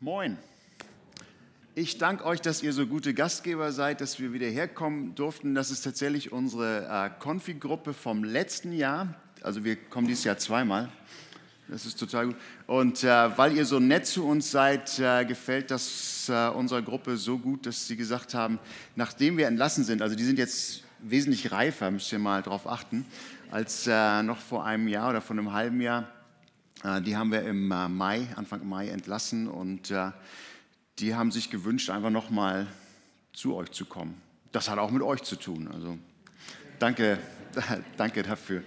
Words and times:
Moin. 0.00 0.36
Ich 1.74 1.96
danke 1.96 2.26
euch, 2.26 2.42
dass 2.42 2.62
ihr 2.62 2.74
so 2.74 2.86
gute 2.86 3.14
Gastgeber 3.14 3.72
seid, 3.72 4.02
dass 4.02 4.20
wir 4.20 4.34
wieder 4.34 4.46
herkommen 4.46 5.14
durften. 5.14 5.54
Das 5.54 5.70
ist 5.70 5.80
tatsächlich 5.84 6.32
unsere 6.32 6.86
äh, 6.86 7.10
Konfi-Gruppe 7.18 7.94
vom 7.94 8.22
letzten 8.22 8.74
Jahr. 8.74 9.14
Also 9.40 9.64
wir 9.64 9.76
kommen 9.76 10.06
dieses 10.06 10.24
Jahr 10.24 10.36
zweimal. 10.36 10.90
Das 11.68 11.86
ist 11.86 11.98
total 11.98 12.26
gut. 12.26 12.36
Und 12.66 13.04
äh, 13.04 13.38
weil 13.38 13.56
ihr 13.56 13.64
so 13.64 13.80
nett 13.80 14.06
zu 14.06 14.26
uns 14.26 14.50
seid, 14.50 14.98
äh, 14.98 15.24
gefällt 15.24 15.70
das 15.70 16.28
äh, 16.28 16.48
unserer 16.48 16.82
Gruppe 16.82 17.16
so 17.16 17.38
gut, 17.38 17.64
dass 17.64 17.86
sie 17.86 17.96
gesagt 17.96 18.34
haben, 18.34 18.58
nachdem 18.96 19.38
wir 19.38 19.46
entlassen 19.46 19.82
sind, 19.82 20.02
also 20.02 20.14
die 20.14 20.24
sind 20.24 20.38
jetzt 20.38 20.84
wesentlich 21.00 21.52
reifer, 21.52 21.90
müsst 21.90 22.12
ihr 22.12 22.18
mal 22.18 22.42
darauf 22.42 22.68
achten, 22.68 23.06
als 23.50 23.86
äh, 23.86 24.22
noch 24.22 24.40
vor 24.40 24.66
einem 24.66 24.88
Jahr 24.88 25.08
oder 25.08 25.22
vor 25.22 25.38
einem 25.38 25.54
halben 25.54 25.80
Jahr. 25.80 26.06
Äh, 26.84 27.02
die 27.02 27.16
haben 27.16 27.32
wir 27.32 27.42
im 27.42 27.70
äh, 27.70 27.88
Mai, 27.88 28.26
Anfang 28.36 28.66
Mai 28.68 28.88
entlassen 28.88 29.48
und 29.48 29.92
die 30.98 31.14
haben 31.14 31.30
sich 31.30 31.50
gewünscht, 31.50 31.90
einfach 31.90 32.10
nochmal 32.10 32.66
zu 33.32 33.54
euch 33.54 33.70
zu 33.70 33.84
kommen. 33.84 34.20
Das 34.52 34.70
hat 34.70 34.78
auch 34.78 34.90
mit 34.90 35.02
euch 35.02 35.22
zu 35.22 35.36
tun. 35.36 35.68
Also 35.72 35.98
danke, 36.78 37.18
danke 37.98 38.22
dafür. 38.22 38.62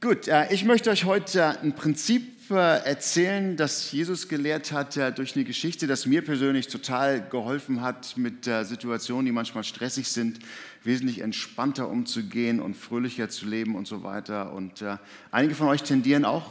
Gut, 0.00 0.28
äh, 0.28 0.52
ich 0.52 0.64
möchte 0.64 0.90
euch 0.90 1.04
heute 1.04 1.58
ein 1.60 1.74
Prinzip 1.74 2.22
äh, 2.22 2.35
erzählen, 2.54 3.56
das 3.56 3.90
Jesus 3.90 4.28
gelehrt 4.28 4.70
hat 4.70 4.96
äh, 4.96 5.12
durch 5.12 5.34
eine 5.34 5.44
Geschichte, 5.44 5.86
das 5.86 6.06
mir 6.06 6.22
persönlich 6.22 6.68
total 6.68 7.28
geholfen 7.28 7.80
hat, 7.80 8.16
mit 8.16 8.44
Situationen, 8.44 9.26
die 9.26 9.32
manchmal 9.32 9.64
stressig 9.64 10.08
sind, 10.08 10.38
wesentlich 10.84 11.20
entspannter 11.20 11.88
umzugehen 11.88 12.60
und 12.60 12.76
fröhlicher 12.76 13.28
zu 13.28 13.46
leben 13.46 13.74
und 13.74 13.86
so 13.88 14.02
weiter. 14.02 14.52
Und 14.52 14.84
einige 15.32 15.54
von 15.54 15.66
euch 15.66 15.82
tendieren 15.82 16.24
auch 16.24 16.50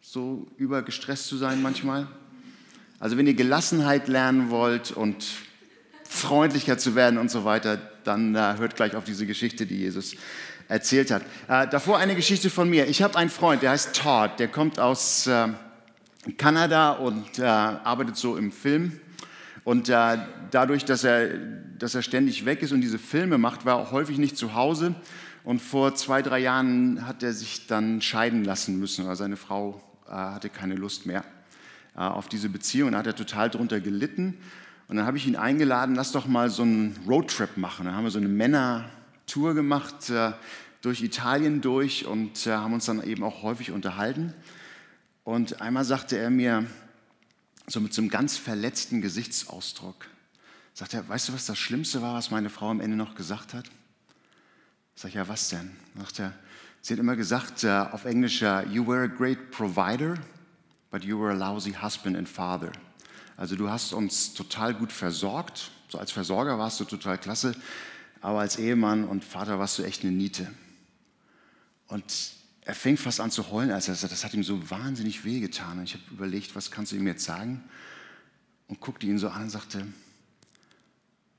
so 0.00 0.46
übergestresst 0.56 1.26
zu 1.26 1.36
sein 1.36 1.60
manchmal. 1.60 2.08
Also 2.98 3.16
wenn 3.16 3.26
ihr 3.26 3.34
Gelassenheit 3.34 4.08
lernen 4.08 4.50
wollt 4.50 4.90
und 4.90 5.24
freundlicher 6.02 6.78
zu 6.78 6.94
werden 6.94 7.18
und 7.18 7.30
so 7.30 7.44
weiter, 7.44 7.78
dann 8.04 8.34
äh, 8.34 8.56
hört 8.56 8.74
gleich 8.76 8.96
auf 8.96 9.04
diese 9.04 9.26
Geschichte, 9.26 9.66
die 9.66 9.76
Jesus 9.76 10.16
erzählt 10.68 11.10
hat. 11.10 11.22
Äh, 11.48 11.66
davor 11.68 11.98
eine 11.98 12.14
Geschichte 12.14 12.50
von 12.50 12.68
mir. 12.68 12.86
Ich 12.86 13.02
habe 13.02 13.16
einen 13.16 13.30
Freund, 13.30 13.62
der 13.62 13.70
heißt 13.70 13.96
Todd, 13.96 14.38
der 14.38 14.48
kommt 14.48 14.78
aus 14.78 15.26
äh, 15.26 15.48
Kanada 16.36 16.92
und 16.92 17.38
äh, 17.38 17.44
arbeitet 17.44 18.16
so 18.16 18.36
im 18.36 18.52
Film. 18.52 19.00
Und 19.64 19.88
äh, 19.88 20.18
dadurch, 20.50 20.84
dass 20.84 21.04
er, 21.04 21.28
dass 21.78 21.94
er 21.94 22.02
ständig 22.02 22.44
weg 22.44 22.62
ist 22.62 22.72
und 22.72 22.80
diese 22.80 22.98
Filme 22.98 23.38
macht, 23.38 23.64
war 23.64 23.74
er 23.74 23.82
auch 23.82 23.92
häufig 23.92 24.18
nicht 24.18 24.36
zu 24.36 24.54
Hause. 24.54 24.94
Und 25.44 25.60
vor 25.60 25.94
zwei, 25.94 26.22
drei 26.22 26.40
Jahren 26.40 27.06
hat 27.06 27.22
er 27.22 27.32
sich 27.32 27.66
dann 27.66 28.00
scheiden 28.02 28.44
lassen 28.44 28.78
müssen, 28.78 29.06
weil 29.06 29.16
seine 29.16 29.36
Frau 29.36 29.82
äh, 30.06 30.12
hatte 30.12 30.50
keine 30.50 30.74
Lust 30.74 31.06
mehr 31.06 31.24
äh, 31.96 32.00
auf 32.00 32.28
diese 32.28 32.48
Beziehung. 32.48 32.92
Da 32.92 32.98
hat 32.98 33.06
er 33.06 33.16
total 33.16 33.50
darunter 33.50 33.80
gelitten. 33.80 34.38
Und 34.88 34.96
dann 34.96 35.06
habe 35.06 35.18
ich 35.18 35.26
ihn 35.26 35.36
eingeladen, 35.36 35.94
lass 35.94 36.12
doch 36.12 36.26
mal 36.26 36.48
so 36.50 36.62
einen 36.62 36.98
Roadtrip 37.06 37.56
machen. 37.56 37.86
Dann 37.86 37.94
haben 37.94 38.04
wir 38.04 38.10
so 38.10 38.18
eine 38.18 38.28
Männer-Tour 39.28 39.54
gemacht, 39.54 40.10
äh, 40.10 40.32
durch 40.80 41.02
Italien 41.02 41.60
durch 41.60 42.06
und 42.06 42.46
äh, 42.46 42.52
haben 42.52 42.72
uns 42.72 42.86
dann 42.86 43.02
eben 43.02 43.22
auch 43.22 43.42
häufig 43.42 43.70
unterhalten. 43.72 44.32
Und 45.24 45.60
einmal 45.60 45.84
sagte 45.84 46.16
er 46.16 46.30
mir, 46.30 46.66
so 47.66 47.80
mit 47.80 47.92
so 47.92 48.00
einem 48.00 48.10
ganz 48.10 48.38
verletzten 48.38 49.02
Gesichtsausdruck, 49.02 50.06
sagt 50.72 50.94
er, 50.94 51.06
weißt 51.06 51.28
du, 51.28 51.32
was 51.34 51.44
das 51.44 51.58
Schlimmste 51.58 52.00
war, 52.00 52.14
was 52.14 52.30
meine 52.30 52.48
Frau 52.48 52.70
am 52.70 52.80
Ende 52.80 52.96
noch 52.96 53.14
gesagt 53.14 53.52
hat? 53.52 53.66
Sag 54.94 55.10
ich, 55.10 55.16
ja, 55.16 55.28
was 55.28 55.50
denn? 55.50 55.76
Sagt 55.98 56.20
er, 56.20 56.32
sie 56.80 56.94
hat 56.94 57.00
immer 57.00 57.16
gesagt, 57.16 57.64
auf 57.66 58.04
Englisch, 58.06 58.40
you 58.40 58.86
were 58.86 59.04
a 59.04 59.06
great 59.06 59.50
provider, 59.50 60.14
but 60.90 61.04
you 61.04 61.20
were 61.20 61.30
a 61.30 61.34
lousy 61.34 61.72
husband 61.72 62.16
and 62.16 62.28
father. 62.28 62.72
Also 63.36 63.56
du 63.56 63.68
hast 63.68 63.92
uns 63.92 64.32
total 64.32 64.72
gut 64.74 64.90
versorgt, 64.90 65.70
so 65.88 65.98
als 65.98 66.10
Versorger 66.10 66.58
warst 66.58 66.80
du 66.80 66.84
total 66.84 67.18
klasse, 67.18 67.54
aber 68.20 68.40
als 68.40 68.58
Ehemann 68.58 69.04
und 69.04 69.24
Vater 69.24 69.58
warst 69.58 69.78
du 69.78 69.82
echt 69.82 70.02
eine 70.02 70.12
Niete. 70.12 70.50
Und 71.86 72.04
er 72.62 72.74
fing 72.74 72.96
fast 72.96 73.20
an 73.20 73.30
zu 73.30 73.50
heulen, 73.50 73.70
als 73.70 73.88
er 73.88 73.94
sagte, 73.94 74.14
das 74.14 74.24
hat 74.24 74.34
ihm 74.34 74.42
so 74.42 74.70
wahnsinnig 74.70 75.24
wehgetan. 75.24 75.78
Und 75.78 75.84
ich 75.84 75.94
habe 75.94 76.04
überlegt, 76.10 76.54
was 76.54 76.70
kannst 76.70 76.92
du 76.92 76.96
ihm 76.96 77.06
jetzt 77.06 77.24
sagen? 77.24 77.64
Und 78.66 78.80
guckte 78.80 79.06
ihn 79.06 79.18
so 79.18 79.28
an 79.28 79.44
und 79.44 79.50
sagte, 79.50 79.86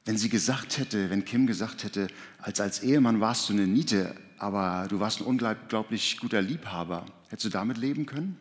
wenn 0.05 0.17
sie 0.17 0.29
gesagt 0.29 0.79
hätte, 0.79 1.11
wenn 1.11 1.25
Kim 1.25 1.45
gesagt 1.45 1.83
hätte, 1.83 2.07
als, 2.39 2.59
als 2.59 2.81
Ehemann 2.81 3.19
warst 3.19 3.47
du 3.47 3.53
eine 3.53 3.67
Niete, 3.67 4.15
aber 4.39 4.87
du 4.89 4.99
warst 4.99 5.19
ein 5.19 5.25
unglaublich 5.25 6.17
guter 6.19 6.41
Liebhaber, 6.41 7.05
hättest 7.27 7.45
du 7.45 7.49
damit 7.49 7.77
leben 7.77 8.07
können? 8.07 8.35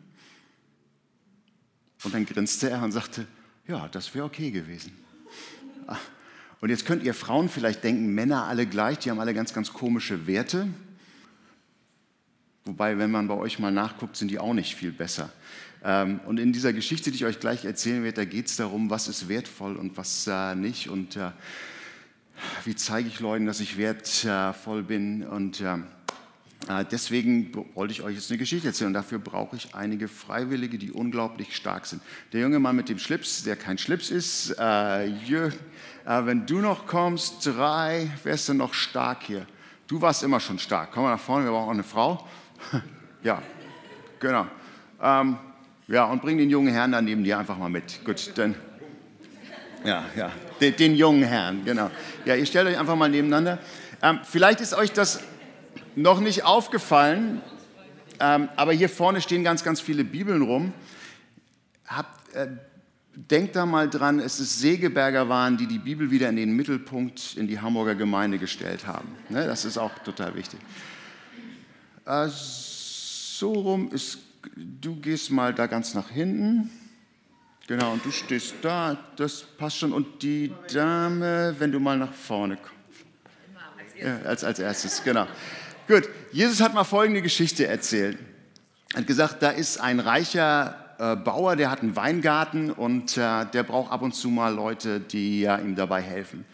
Und 2.03 2.13
dann 2.13 2.25
grinste 2.25 2.69
er 2.69 2.81
und 2.81 2.91
sagte, 2.91 3.27
ja, 3.67 3.87
das 3.89 4.15
wäre 4.15 4.25
okay 4.25 4.49
gewesen. 4.49 4.93
Und 6.61 6.69
jetzt 6.69 6.85
könnt 6.85 7.03
ihr 7.03 7.13
Frauen 7.13 7.49
vielleicht 7.49 7.83
denken, 7.83 8.13
Männer 8.13 8.45
alle 8.45 8.65
gleich, 8.65 8.99
die 8.99 9.09
haben 9.09 9.19
alle 9.19 9.33
ganz, 9.33 9.53
ganz 9.53 9.71
komische 9.71 10.27
Werte. 10.27 10.67
Wobei, 12.65 12.97
wenn 12.97 13.11
man 13.11 13.27
bei 13.27 13.35
euch 13.35 13.59
mal 13.59 13.71
nachguckt, 13.71 14.17
sind 14.17 14.29
die 14.29 14.39
auch 14.39 14.53
nicht 14.53 14.75
viel 14.75 14.91
besser. 14.91 15.31
Ähm, 15.83 16.19
und 16.25 16.39
in 16.39 16.51
dieser 16.51 16.73
Geschichte, 16.73 17.11
die 17.11 17.17
ich 17.17 17.25
euch 17.25 17.39
gleich 17.39 17.63
erzählen 17.63 18.03
werde, 18.03 18.17
da 18.17 18.25
geht 18.25 18.47
es 18.47 18.57
darum, 18.57 18.89
was 18.89 19.07
ist 19.07 19.29
wertvoll 19.29 19.77
und 19.77 19.95
was 19.95 20.27
äh, 20.27 20.55
nicht. 20.55 20.89
Und 20.89 21.15
äh, 21.15 21.31
wie 22.65 22.75
zeige 22.75 23.07
ich 23.07 23.19
Leuten, 23.19 23.45
dass 23.45 23.61
ich 23.61 23.77
wertvoll 23.77 24.83
bin. 24.83 25.23
Und 25.23 25.61
äh, 25.61 25.77
deswegen 26.91 27.51
wollte 27.73 27.93
ich 27.93 28.01
euch 28.01 28.15
jetzt 28.15 28.29
eine 28.29 28.37
Geschichte 28.37 28.67
erzählen 28.67 28.89
und 28.89 28.93
dafür 28.93 29.17
brauche 29.17 29.55
ich 29.55 29.73
einige 29.75 30.07
Freiwillige, 30.07 30.77
die 30.77 30.91
unglaublich 30.91 31.55
stark 31.55 31.85
sind. 31.85 32.01
Der 32.33 32.41
junge 32.41 32.59
Mann 32.59 32.75
mit 32.75 32.89
dem 32.89 32.99
Schlips, 32.99 33.43
der 33.43 33.55
kein 33.55 33.77
Schlips 33.77 34.11
ist, 34.11 34.55
äh, 34.59 35.05
Jö, 35.05 35.47
äh, 36.05 36.25
wenn 36.25 36.45
du 36.45 36.59
noch 36.59 36.85
kommst, 36.85 37.45
drei, 37.45 38.11
wer 38.23 38.33
ist 38.33 38.49
denn 38.49 38.57
noch 38.57 38.73
stark 38.73 39.23
hier? 39.23 39.47
Du 39.87 40.01
warst 40.01 40.21
immer 40.21 40.39
schon 40.39 40.59
stark. 40.59 40.91
Komm 40.93 41.03
mal 41.03 41.11
nach 41.11 41.19
vorne, 41.19 41.45
wir 41.45 41.51
brauchen 41.51 41.69
auch 41.69 41.73
eine 41.73 41.83
Frau. 41.83 42.27
ja, 43.23 43.41
genau. 44.19 44.45
Ähm, 45.01 45.37
ja, 45.87 46.05
und 46.05 46.21
bring 46.21 46.37
den 46.37 46.49
jungen 46.49 46.71
Herrn 46.71 46.91
dann 46.91 47.05
neben 47.05 47.23
dir 47.23 47.39
einfach 47.39 47.57
mal 47.57 47.69
mit. 47.69 48.05
Gut, 48.05 48.31
dann. 48.35 48.53
Ja, 49.83 50.05
ja, 50.15 50.31
den, 50.59 50.75
den 50.75 50.95
jungen 50.95 51.23
Herrn, 51.23 51.63
genau. 51.63 51.89
Ja, 52.25 52.35
ihr 52.35 52.45
stellt 52.45 52.67
euch 52.67 52.77
einfach 52.77 52.95
mal 52.95 53.09
nebeneinander. 53.09 53.57
Ähm, 54.03 54.19
vielleicht 54.23 54.61
ist 54.61 54.73
euch 54.73 54.91
das 54.91 55.21
noch 56.01 56.19
nicht 56.19 56.43
aufgefallen, 56.43 57.41
ähm, 58.19 58.49
aber 58.55 58.73
hier 58.73 58.89
vorne 58.89 59.21
stehen 59.21 59.43
ganz, 59.43 59.63
ganz 59.63 59.81
viele 59.81 60.03
Bibeln 60.03 60.41
rum. 60.41 60.73
Habt, 61.87 62.33
äh, 62.35 62.47
denkt 63.13 63.55
da 63.55 63.65
mal 63.65 63.89
dran, 63.89 64.19
es 64.19 64.39
ist 64.39 64.59
Segeberger 64.59 65.29
waren, 65.29 65.57
die 65.57 65.67
die 65.67 65.79
Bibel 65.79 66.11
wieder 66.11 66.29
in 66.29 66.35
den 66.35 66.55
Mittelpunkt 66.55 67.35
in 67.35 67.47
die 67.47 67.59
Hamburger 67.59 67.95
Gemeinde 67.95 68.37
gestellt 68.37 68.87
haben. 68.87 69.09
Ne, 69.29 69.45
das 69.45 69.65
ist 69.65 69.77
auch 69.77 69.97
total 69.99 70.35
wichtig. 70.35 70.59
Äh, 72.05 72.27
so 72.29 73.53
rum 73.53 73.91
ist, 73.91 74.19
du 74.55 74.95
gehst 74.95 75.31
mal 75.31 75.53
da 75.53 75.67
ganz 75.67 75.93
nach 75.93 76.09
hinten. 76.09 76.69
Genau, 77.67 77.93
und 77.93 78.03
du 78.03 78.11
stehst 78.11 78.55
da, 78.61 78.97
das 79.15 79.43
passt 79.43 79.77
schon. 79.77 79.93
Und 79.93 80.23
die 80.23 80.51
Dame, 80.73 81.55
wenn 81.59 81.71
du 81.71 81.79
mal 81.79 81.97
nach 81.97 82.13
vorne 82.13 82.57
kommst. 82.57 82.75
Ja, 84.01 84.17
als, 84.25 84.43
als 84.45 84.59
erstes, 84.59 85.03
genau. 85.03 85.27
Gut, 85.89 86.07
Jesus 86.31 86.61
hat 86.61 86.75
mal 86.75 86.83
folgende 86.83 87.23
Geschichte 87.23 87.65
erzählt. 87.65 88.19
Er 88.93 88.99
hat 88.99 89.07
gesagt, 89.07 89.41
da 89.41 89.49
ist 89.49 89.79
ein 89.79 89.99
reicher 89.99 90.75
äh, 90.99 91.15
Bauer, 91.15 91.55
der 91.55 91.71
hat 91.71 91.81
einen 91.81 91.95
Weingarten 91.95 92.69
und 92.69 93.17
äh, 93.17 93.47
der 93.47 93.63
braucht 93.63 93.91
ab 93.91 94.03
und 94.03 94.13
zu 94.13 94.29
mal 94.29 94.53
Leute, 94.53 94.99
die 94.99 95.41
ja, 95.41 95.57
ihm 95.57 95.75
dabei 95.75 96.03
helfen. 96.03 96.45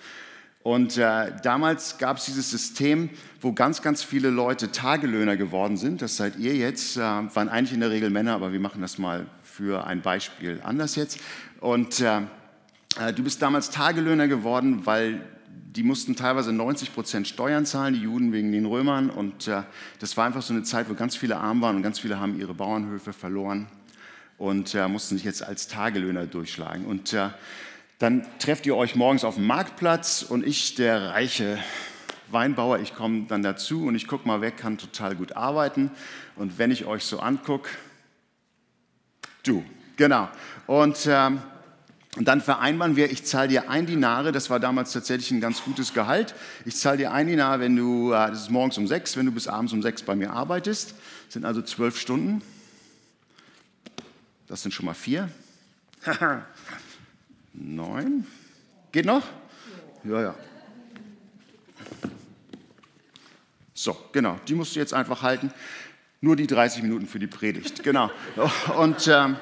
Und 0.63 0.97
äh, 0.97 1.33
damals 1.43 1.97
gab 1.97 2.15
es 2.15 2.23
dieses 2.27 2.49
System, 2.49 3.09
wo 3.41 3.51
ganz, 3.51 3.81
ganz 3.81 4.03
viele 4.03 4.29
Leute 4.29 4.71
Tagelöhner 4.71 5.35
geworden 5.35 5.75
sind. 5.75 6.01
Das 6.01 6.15
seid 6.15 6.37
ihr 6.37 6.55
jetzt, 6.55 6.95
äh, 6.95 7.01
waren 7.01 7.49
eigentlich 7.49 7.73
in 7.73 7.81
der 7.81 7.91
Regel 7.91 8.11
Männer, 8.11 8.35
aber 8.35 8.53
wir 8.53 8.61
machen 8.61 8.81
das 8.81 8.97
mal 8.97 9.25
für 9.43 9.85
ein 9.85 10.01
Beispiel 10.01 10.61
anders 10.63 10.95
jetzt. 10.95 11.19
Und 11.59 11.99
äh, 11.99 12.21
äh, 13.01 13.11
du 13.13 13.21
bist 13.21 13.41
damals 13.41 13.69
Tagelöhner 13.69 14.29
geworden, 14.29 14.85
weil 14.85 15.19
die 15.75 15.83
mussten 15.83 16.15
teilweise 16.15 16.53
90 16.53 16.93
Prozent 16.93 17.27
Steuern 17.27 17.65
zahlen, 17.65 17.93
die 17.93 18.01
Juden 18.01 18.31
wegen 18.31 18.51
den 18.51 18.65
Römern. 18.65 19.09
Und 19.09 19.47
äh, 19.47 19.63
das 19.99 20.15
war 20.15 20.25
einfach 20.25 20.41
so 20.41 20.53
eine 20.53 20.63
Zeit, 20.63 20.89
wo 20.89 20.93
ganz 20.93 21.15
viele 21.15 21.37
arm 21.37 21.61
waren 21.61 21.75
und 21.75 21.81
ganz 21.81 21.99
viele 21.99 22.19
haben 22.19 22.39
ihre 22.39 22.53
Bauernhöfe 22.53 23.11
verloren 23.11 23.67
und 24.37 24.73
äh, 24.73 24.87
mussten 24.87 25.17
sich 25.17 25.25
jetzt 25.25 25.43
als 25.43 25.67
Tagelöhner 25.67 26.27
durchschlagen. 26.27 26.85
Und 26.85 27.13
äh, 27.13 27.29
dann 27.99 28.25
trefft 28.39 28.65
ihr 28.65 28.75
euch 28.75 28.95
morgens 28.95 29.23
auf 29.23 29.35
dem 29.35 29.47
Marktplatz 29.47 30.21
und 30.23 30.45
ich, 30.45 30.75
der 30.75 31.11
reiche 31.11 31.59
Weinbauer, 32.29 32.79
ich 32.79 32.95
komme 32.95 33.25
dann 33.27 33.43
dazu 33.43 33.85
und 33.85 33.95
ich 33.95 34.07
gucke 34.07 34.27
mal 34.27 34.41
weg, 34.41 34.57
kann 34.57 34.77
total 34.77 35.15
gut 35.15 35.33
arbeiten. 35.33 35.91
Und 36.35 36.57
wenn 36.57 36.71
ich 36.71 36.85
euch 36.85 37.03
so 37.03 37.19
angucke, 37.19 37.69
du, 39.43 39.63
genau. 39.97 40.29
Und 40.67 41.05
ähm, 41.07 41.41
und 42.15 42.27
dann 42.29 42.39
vereinbaren 42.39 42.95
wir, 42.95 43.11
ich 43.11 43.25
zahle 43.25 43.49
dir 43.49 43.69
ein 43.69 43.85
Dinare, 43.85 44.31
das 44.31 44.49
war 44.49 44.59
damals 44.59 44.93
tatsächlich 44.93 45.31
ein 45.31 45.41
ganz 45.41 45.61
gutes 45.63 45.93
Gehalt. 45.93 46.33
Ich 46.63 46.77
zahle 46.77 46.97
dir 46.97 47.11
ein 47.11 47.27
Dinare, 47.27 47.59
wenn 47.59 47.75
du, 47.75 48.11
äh, 48.11 48.29
das 48.29 48.43
ist 48.43 48.51
morgens 48.51 48.77
um 48.77 48.87
sechs, 48.87 49.17
wenn 49.17 49.25
du 49.25 49.33
bis 49.33 49.47
abends 49.47 49.73
um 49.73 49.81
sechs 49.81 50.01
bei 50.01 50.15
mir 50.15 50.31
arbeitest. 50.31 50.91
Das 51.25 51.33
sind 51.33 51.43
also 51.43 51.61
zwölf 51.61 51.99
Stunden. 51.99 52.41
Das 54.47 54.61
sind 54.61 54.73
schon 54.73 54.85
mal 54.85 54.93
vier. 54.93 55.29
Neun. 57.53 58.25
Geht 58.93 59.05
noch? 59.05 59.23
Ja, 60.05 60.21
ja. 60.21 60.35
So, 63.73 63.97
genau, 64.13 64.39
die 64.47 64.55
musst 64.55 64.75
du 64.75 64.79
jetzt 64.79 64.93
einfach 64.93 65.21
halten. 65.21 65.51
Nur 66.21 66.37
die 66.37 66.47
30 66.47 66.81
Minuten 66.81 67.07
für 67.07 67.19
die 67.19 67.27
Predigt, 67.27 67.83
genau. 67.83 68.09
Und 68.77 69.05
ähm, 69.09 69.35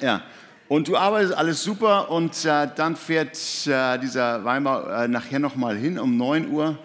ja, 0.00 0.22
und 0.68 0.88
du 0.88 0.96
arbeitest 0.96 1.34
alles 1.34 1.62
super 1.62 2.10
und 2.10 2.44
äh, 2.44 2.68
dann 2.74 2.96
fährt 2.96 3.36
äh, 3.66 3.98
dieser 3.98 4.44
Weimar 4.44 5.04
äh, 5.04 5.08
nachher 5.08 5.38
nochmal 5.38 5.76
hin 5.76 5.98
um 5.98 6.16
9 6.16 6.50
Uhr. 6.50 6.78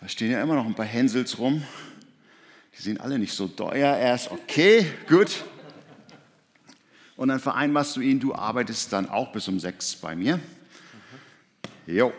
Da 0.00 0.08
stehen 0.08 0.30
ja 0.30 0.42
immer 0.42 0.54
noch 0.54 0.64
ein 0.64 0.74
paar 0.74 0.86
Hänsels 0.86 1.38
rum. 1.38 1.62
Die 2.76 2.82
sehen 2.82 2.98
alle 2.98 3.18
nicht 3.18 3.34
so 3.34 3.46
teuer. 3.46 3.94
Er 3.94 4.14
ist 4.14 4.30
okay, 4.30 4.86
gut. 5.06 5.44
Und 7.16 7.28
dann 7.28 7.40
vereinbarst 7.40 7.96
du 7.96 8.00
ihn, 8.00 8.18
du 8.20 8.34
arbeitest 8.34 8.92
dann 8.94 9.06
auch 9.10 9.32
bis 9.32 9.46
um 9.48 9.60
6 9.60 9.96
bei 9.96 10.16
mir. 10.16 10.40
Jo. 11.86 12.14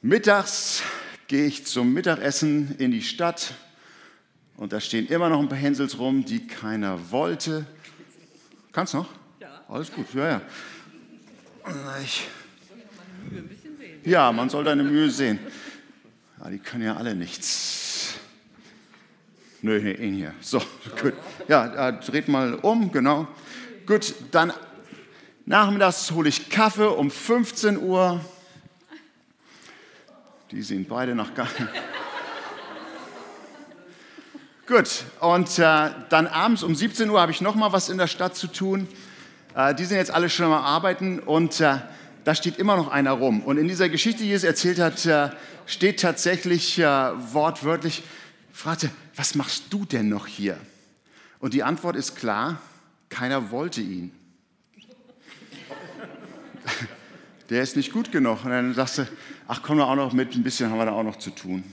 Mittags 0.00 0.82
gehe 1.26 1.44
ich 1.44 1.66
zum 1.66 1.92
Mittagessen 1.92 2.74
in 2.78 2.90
die 2.90 3.02
Stadt 3.02 3.52
und 4.56 4.72
da 4.72 4.80
stehen 4.80 5.06
immer 5.08 5.28
noch 5.28 5.40
ein 5.40 5.50
paar 5.50 5.58
Hänsels 5.58 5.98
rum, 5.98 6.24
die 6.24 6.46
keiner 6.46 7.10
wollte. 7.10 7.66
Kannst 8.72 8.94
noch? 8.94 9.19
Alles 9.70 9.92
gut, 9.92 10.12
ja, 10.14 10.28
ja. 10.28 10.40
Ich, 12.02 12.26
ja, 14.04 14.32
man 14.32 14.50
soll 14.50 14.64
deine 14.64 14.82
Mühe 14.82 15.08
sehen. 15.08 15.38
Ja, 16.40 16.50
die 16.50 16.58
können 16.58 16.82
ja 16.82 16.96
alle 16.96 17.14
nichts. 17.14 18.14
Nö, 19.62 19.80
nee, 19.80 19.92
ihn 19.92 20.14
hier. 20.14 20.34
So, 20.40 20.58
gut. 21.00 21.12
Ja, 21.46 21.92
dreht 21.92 22.26
mal 22.26 22.54
um, 22.54 22.90
genau. 22.90 23.28
Gut, 23.86 24.12
dann 24.32 24.52
nachmittags 25.46 26.10
hole 26.10 26.28
ich 26.28 26.50
Kaffee 26.50 26.90
um 26.90 27.08
15 27.08 27.78
Uhr. 27.78 28.20
Die 30.50 30.62
sehen 30.62 30.84
beide 30.88 31.14
nach 31.14 31.32
gar. 31.32 31.46
Gut, 34.66 35.04
und 35.20 35.60
äh, 35.60 35.90
dann 36.08 36.26
abends 36.26 36.64
um 36.64 36.74
17 36.74 37.08
Uhr 37.08 37.20
habe 37.20 37.30
ich 37.30 37.40
noch 37.40 37.54
mal 37.54 37.72
was 37.72 37.88
in 37.88 37.98
der 37.98 38.08
Stadt 38.08 38.34
zu 38.34 38.48
tun. 38.48 38.88
Äh, 39.54 39.74
die 39.74 39.84
sind 39.84 39.96
jetzt 39.96 40.10
alle 40.10 40.30
schon 40.30 40.46
am 40.46 40.52
Arbeiten 40.52 41.18
und 41.18 41.60
äh, 41.60 41.78
da 42.24 42.34
steht 42.34 42.58
immer 42.58 42.76
noch 42.76 42.88
einer 42.88 43.12
rum. 43.12 43.42
Und 43.42 43.58
in 43.58 43.68
dieser 43.68 43.88
Geschichte, 43.88 44.22
die 44.22 44.28
Jesus 44.28 44.44
erzählt 44.44 44.78
hat, 44.78 45.06
äh, 45.06 45.30
steht 45.66 46.00
tatsächlich 46.00 46.78
wortwörtlich, 46.78 48.02
fragte, 48.52 48.90
was 49.14 49.34
machst 49.34 49.64
du 49.70 49.84
denn 49.84 50.08
noch 50.08 50.26
hier? 50.26 50.58
Und 51.38 51.54
die 51.54 51.62
Antwort 51.62 51.96
ist 51.96 52.16
klar, 52.16 52.60
keiner 53.08 53.50
wollte 53.50 53.80
ihn. 53.80 54.12
Der 57.50 57.62
ist 57.62 57.76
nicht 57.76 57.92
gut 57.92 58.12
genug. 58.12 58.44
Und 58.44 58.50
dann 58.50 58.74
sagst 58.74 58.98
du, 58.98 59.06
ach 59.48 59.62
komm 59.62 59.78
doch 59.78 59.88
auch 59.88 59.96
noch 59.96 60.12
mit, 60.12 60.34
ein 60.34 60.42
bisschen 60.42 60.70
haben 60.70 60.78
wir 60.78 60.86
da 60.86 60.92
auch 60.92 61.04
noch 61.04 61.16
zu 61.16 61.30
tun. 61.30 61.64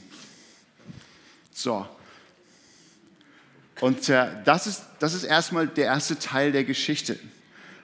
So. 1.51 1.87
Und 3.81 4.09
äh, 4.09 4.27
das, 4.45 4.67
ist, 4.67 4.83
das 4.99 5.13
ist 5.13 5.23
erstmal 5.23 5.67
der 5.67 5.85
erste 5.85 6.17
Teil 6.17 6.51
der 6.51 6.63
Geschichte. 6.63 7.19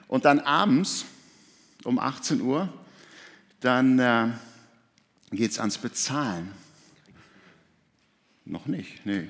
Und 0.08 0.24
dann 0.24 0.40
abends 0.40 1.04
um 1.84 1.98
18 1.98 2.40
Uhr, 2.40 2.72
dann 3.60 3.98
äh, 3.98 4.28
geht 5.30 5.50
es 5.50 5.58
ans 5.58 5.78
Bezahlen. 5.78 6.52
Noch 8.44 8.66
nicht, 8.66 9.04
nee. 9.06 9.28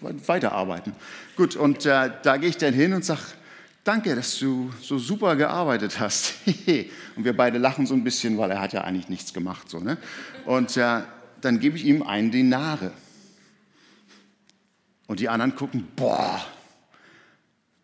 Weiterarbeiten. 0.00 0.94
Gut, 1.36 1.56
und 1.56 1.84
äh, 1.84 2.10
da 2.22 2.36
gehe 2.38 2.48
ich 2.48 2.56
dann 2.56 2.72
hin 2.72 2.94
und 2.94 3.04
sage, 3.04 3.20
danke, 3.84 4.14
dass 4.14 4.38
du 4.38 4.72
so 4.80 4.98
super 4.98 5.36
gearbeitet 5.36 6.00
hast. 6.00 6.34
und 7.16 7.24
wir 7.24 7.36
beide 7.36 7.58
lachen 7.58 7.86
so 7.86 7.94
ein 7.94 8.02
bisschen, 8.02 8.38
weil 8.38 8.50
er 8.50 8.60
hat 8.60 8.72
ja 8.72 8.82
eigentlich 8.82 9.10
nichts 9.10 9.34
gemacht. 9.34 9.68
So, 9.68 9.78
ne? 9.78 9.98
Und 10.46 10.76
äh, 10.78 11.02
dann 11.42 11.60
gebe 11.60 11.76
ich 11.76 11.84
ihm 11.84 12.02
einen 12.02 12.30
Dinare. 12.30 12.92
Und 15.06 15.20
die 15.20 15.28
anderen 15.28 15.54
gucken, 15.54 15.86
boah, 15.96 16.40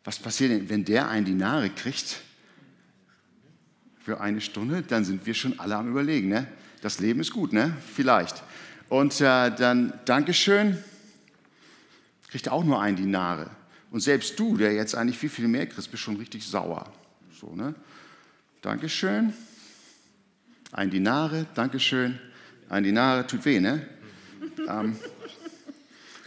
was 0.06 0.20
passiert 0.20 0.52
denn, 0.52 0.68
wenn 0.68 0.84
der 0.84 1.08
einen 1.08 1.26
Dinare 1.26 1.68
kriegt 1.68 2.22
für 3.98 4.20
eine 4.20 4.40
Stunde? 4.40 4.82
Dann 4.82 5.04
sind 5.04 5.26
wir 5.26 5.34
schon 5.34 5.58
alle 5.58 5.74
am 5.74 5.90
Überlegen. 5.90 6.28
Ne? 6.28 6.46
Das 6.80 7.00
Leben 7.00 7.18
ist 7.18 7.32
gut, 7.32 7.52
ne? 7.52 7.76
Vielleicht. 7.94 8.44
Und 8.88 9.20
äh, 9.20 9.50
dann, 9.50 9.92
Dankeschön, 10.04 10.78
kriegt 12.30 12.46
er 12.46 12.52
auch 12.52 12.62
nur 12.62 12.80
einen 12.80 12.96
Dinare. 12.96 13.50
Und 13.90 13.98
selbst 13.98 14.38
du, 14.38 14.56
der 14.56 14.74
jetzt 14.74 14.94
eigentlich 14.94 15.18
viel, 15.18 15.28
viel 15.28 15.48
mehr 15.48 15.66
kriegst, 15.66 15.90
bist 15.90 16.04
schon 16.04 16.16
richtig 16.16 16.46
sauer. 16.46 16.92
So, 17.32 17.56
ne? 17.56 17.74
Dankeschön. 18.62 19.34
Ein 20.70 20.88
Dinare, 20.88 21.46
Dankeschön. 21.56 22.20
Ein 22.68 22.84
Dinare 22.84 23.26
tut 23.26 23.44
weh, 23.44 23.58
ne? 23.58 23.84
Ähm, 24.68 24.96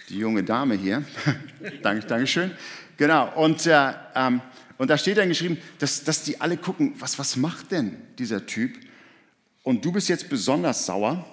die 0.09 0.17
junge 0.17 0.43
Dame 0.43 0.75
hier. 0.75 1.05
Dank, 1.81 2.05
Dankeschön. 2.09 2.51
Genau, 2.99 3.33
und, 3.33 3.65
äh, 3.65 3.93
ähm, 4.13 4.41
und 4.77 4.89
da 4.89 4.97
steht 4.97 5.17
dann 5.17 5.29
geschrieben, 5.29 5.57
dass, 5.77 6.03
dass 6.03 6.23
die 6.23 6.41
alle 6.41 6.57
gucken, 6.57 6.95
was, 6.99 7.17
was 7.17 7.37
macht 7.37 7.71
denn 7.71 7.95
dieser 8.17 8.45
Typ? 8.45 8.77
Und 9.63 9.85
du 9.85 9.93
bist 9.93 10.09
jetzt 10.09 10.27
besonders 10.27 10.85
sauer. 10.85 11.25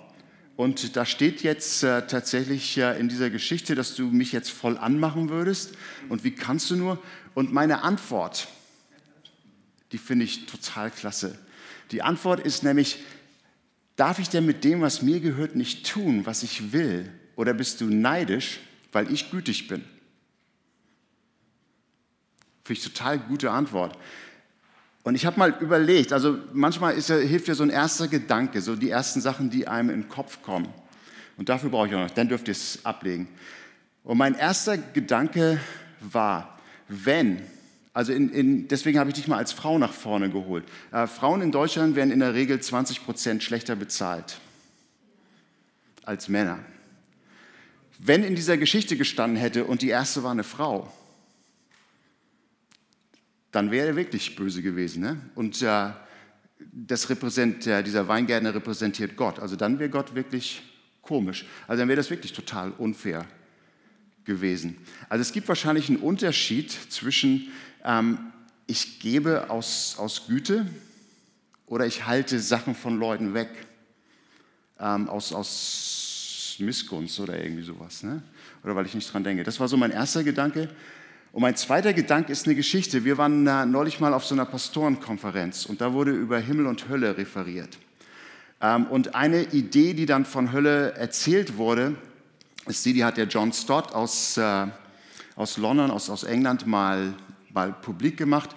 Und 0.54 0.94
da 0.94 1.04
steht 1.04 1.42
jetzt 1.42 1.82
äh, 1.82 2.06
tatsächlich 2.06 2.78
äh, 2.78 2.96
in 3.00 3.08
dieser 3.08 3.30
Geschichte, 3.30 3.74
dass 3.74 3.96
du 3.96 4.06
mich 4.06 4.30
jetzt 4.30 4.52
voll 4.52 4.78
anmachen 4.78 5.28
würdest. 5.28 5.74
Und 6.08 6.22
wie 6.22 6.30
kannst 6.30 6.70
du 6.70 6.76
nur? 6.76 7.02
Und 7.34 7.52
meine 7.52 7.82
Antwort, 7.82 8.46
die 9.90 9.98
finde 9.98 10.24
ich 10.24 10.46
total 10.46 10.92
klasse. 10.92 11.36
Die 11.90 12.00
Antwort 12.00 12.38
ist 12.46 12.62
nämlich, 12.62 13.00
darf 13.96 14.20
ich 14.20 14.28
denn 14.28 14.46
mit 14.46 14.62
dem, 14.62 14.82
was 14.82 15.02
mir 15.02 15.18
gehört, 15.18 15.56
nicht 15.56 15.84
tun, 15.90 16.26
was 16.26 16.44
ich 16.44 16.72
will? 16.72 17.10
Oder 17.34 17.54
bist 17.54 17.80
du 17.80 17.86
neidisch, 17.86 18.60
weil 18.92 19.12
ich 19.12 19.32
gütig 19.32 19.66
bin? 19.66 19.84
Finde 22.66 22.80
ich 22.80 22.84
total 22.84 23.20
gute 23.20 23.52
Antwort. 23.52 23.96
Und 25.04 25.14
ich 25.14 25.24
habe 25.24 25.38
mal 25.38 25.56
überlegt, 25.60 26.12
also 26.12 26.36
manchmal 26.52 26.98
ja, 26.98 27.14
hilft 27.18 27.46
ja 27.46 27.54
so 27.54 27.62
ein 27.62 27.70
erster 27.70 28.08
Gedanke, 28.08 28.60
so 28.60 28.74
die 28.74 28.90
ersten 28.90 29.20
Sachen, 29.20 29.50
die 29.50 29.68
einem 29.68 29.90
in 29.90 30.00
den 30.02 30.08
Kopf 30.08 30.42
kommen. 30.42 30.66
Und 31.36 31.48
dafür 31.48 31.70
brauche 31.70 31.86
ich 31.86 31.94
auch 31.94 32.00
noch, 32.00 32.10
dann 32.10 32.28
dürft 32.28 32.48
ihr 32.48 32.52
es 32.52 32.84
ablegen. 32.84 33.28
Und 34.02 34.18
mein 34.18 34.34
erster 34.34 34.78
Gedanke 34.78 35.60
war, 36.00 36.58
wenn, 36.88 37.40
also 37.92 38.12
in, 38.12 38.30
in, 38.30 38.66
deswegen 38.66 38.98
habe 38.98 39.10
ich 39.10 39.14
dich 39.14 39.28
mal 39.28 39.38
als 39.38 39.52
Frau 39.52 39.78
nach 39.78 39.92
vorne 39.92 40.28
geholt. 40.28 40.64
Äh, 40.90 41.06
Frauen 41.06 41.42
in 41.42 41.52
Deutschland 41.52 41.94
werden 41.94 42.10
in 42.10 42.18
der 42.18 42.34
Regel 42.34 42.58
20 42.58 43.04
Prozent 43.04 43.44
schlechter 43.44 43.76
bezahlt 43.76 44.40
als 46.02 46.28
Männer. 46.28 46.58
Wenn 48.00 48.24
in 48.24 48.34
dieser 48.34 48.56
Geschichte 48.56 48.96
gestanden 48.96 49.36
hätte 49.36 49.66
und 49.66 49.82
die 49.82 49.88
erste 49.88 50.24
war 50.24 50.32
eine 50.32 50.42
Frau, 50.42 50.92
dann 53.56 53.70
wäre 53.70 53.88
er 53.88 53.96
wirklich 53.96 54.36
böse 54.36 54.60
gewesen. 54.60 55.02
Ne? 55.02 55.18
Und 55.34 55.62
äh, 55.62 55.90
das 56.58 57.08
repräsent, 57.08 57.66
äh, 57.66 57.82
dieser 57.82 58.06
Weingärtner 58.06 58.54
repräsentiert 58.54 59.16
Gott. 59.16 59.38
Also 59.38 59.56
dann 59.56 59.78
wäre 59.78 59.88
Gott 59.88 60.14
wirklich 60.14 60.62
komisch. 61.00 61.46
Also 61.66 61.80
dann 61.80 61.88
wäre 61.88 61.96
das 61.96 62.10
wirklich 62.10 62.34
total 62.34 62.72
unfair 62.72 63.24
gewesen. 64.24 64.76
Also 65.08 65.22
es 65.22 65.32
gibt 65.32 65.48
wahrscheinlich 65.48 65.88
einen 65.88 66.00
Unterschied 66.00 66.70
zwischen, 66.70 67.48
ähm, 67.82 68.18
ich 68.66 69.00
gebe 69.00 69.48
aus, 69.48 69.96
aus 69.98 70.26
Güte 70.26 70.66
oder 71.64 71.86
ich 71.86 72.06
halte 72.06 72.38
Sachen 72.40 72.74
von 72.74 72.98
Leuten 72.98 73.32
weg 73.32 73.48
ähm, 74.78 75.08
aus, 75.08 75.32
aus 75.32 76.56
Missgunst 76.58 77.18
oder 77.20 77.42
irgendwie 77.42 77.62
sowas. 77.62 78.02
Ne? 78.02 78.22
Oder 78.62 78.76
weil 78.76 78.84
ich 78.84 78.94
nicht 78.94 79.10
dran 79.10 79.24
denke. 79.24 79.44
Das 79.44 79.58
war 79.60 79.68
so 79.68 79.78
mein 79.78 79.92
erster 79.92 80.24
Gedanke. 80.24 80.68
Und 81.36 81.42
mein 81.42 81.54
zweiter 81.54 81.92
Gedanke 81.92 82.32
ist 82.32 82.46
eine 82.46 82.54
Geschichte. 82.54 83.04
Wir 83.04 83.18
waren 83.18 83.44
neulich 83.70 84.00
mal 84.00 84.14
auf 84.14 84.24
so 84.24 84.34
einer 84.34 84.46
Pastorenkonferenz 84.46 85.66
und 85.66 85.82
da 85.82 85.92
wurde 85.92 86.10
über 86.12 86.38
Himmel 86.38 86.64
und 86.64 86.88
Hölle 86.88 87.18
referiert. 87.18 87.76
Ähm, 88.62 88.86
und 88.86 89.14
eine 89.14 89.42
Idee, 89.42 89.92
die 89.92 90.06
dann 90.06 90.24
von 90.24 90.50
Hölle 90.50 90.94
erzählt 90.94 91.58
wurde, 91.58 91.94
ist 92.68 92.86
die, 92.86 92.94
die 92.94 93.04
hat 93.04 93.18
der 93.18 93.26
John 93.26 93.52
Stott 93.52 93.92
aus, 93.92 94.38
äh, 94.38 94.66
aus 95.34 95.58
London, 95.58 95.90
aus, 95.90 96.08
aus 96.08 96.24
England 96.24 96.66
mal, 96.66 97.12
mal 97.52 97.70
publik 97.70 98.16
gemacht. 98.16 98.56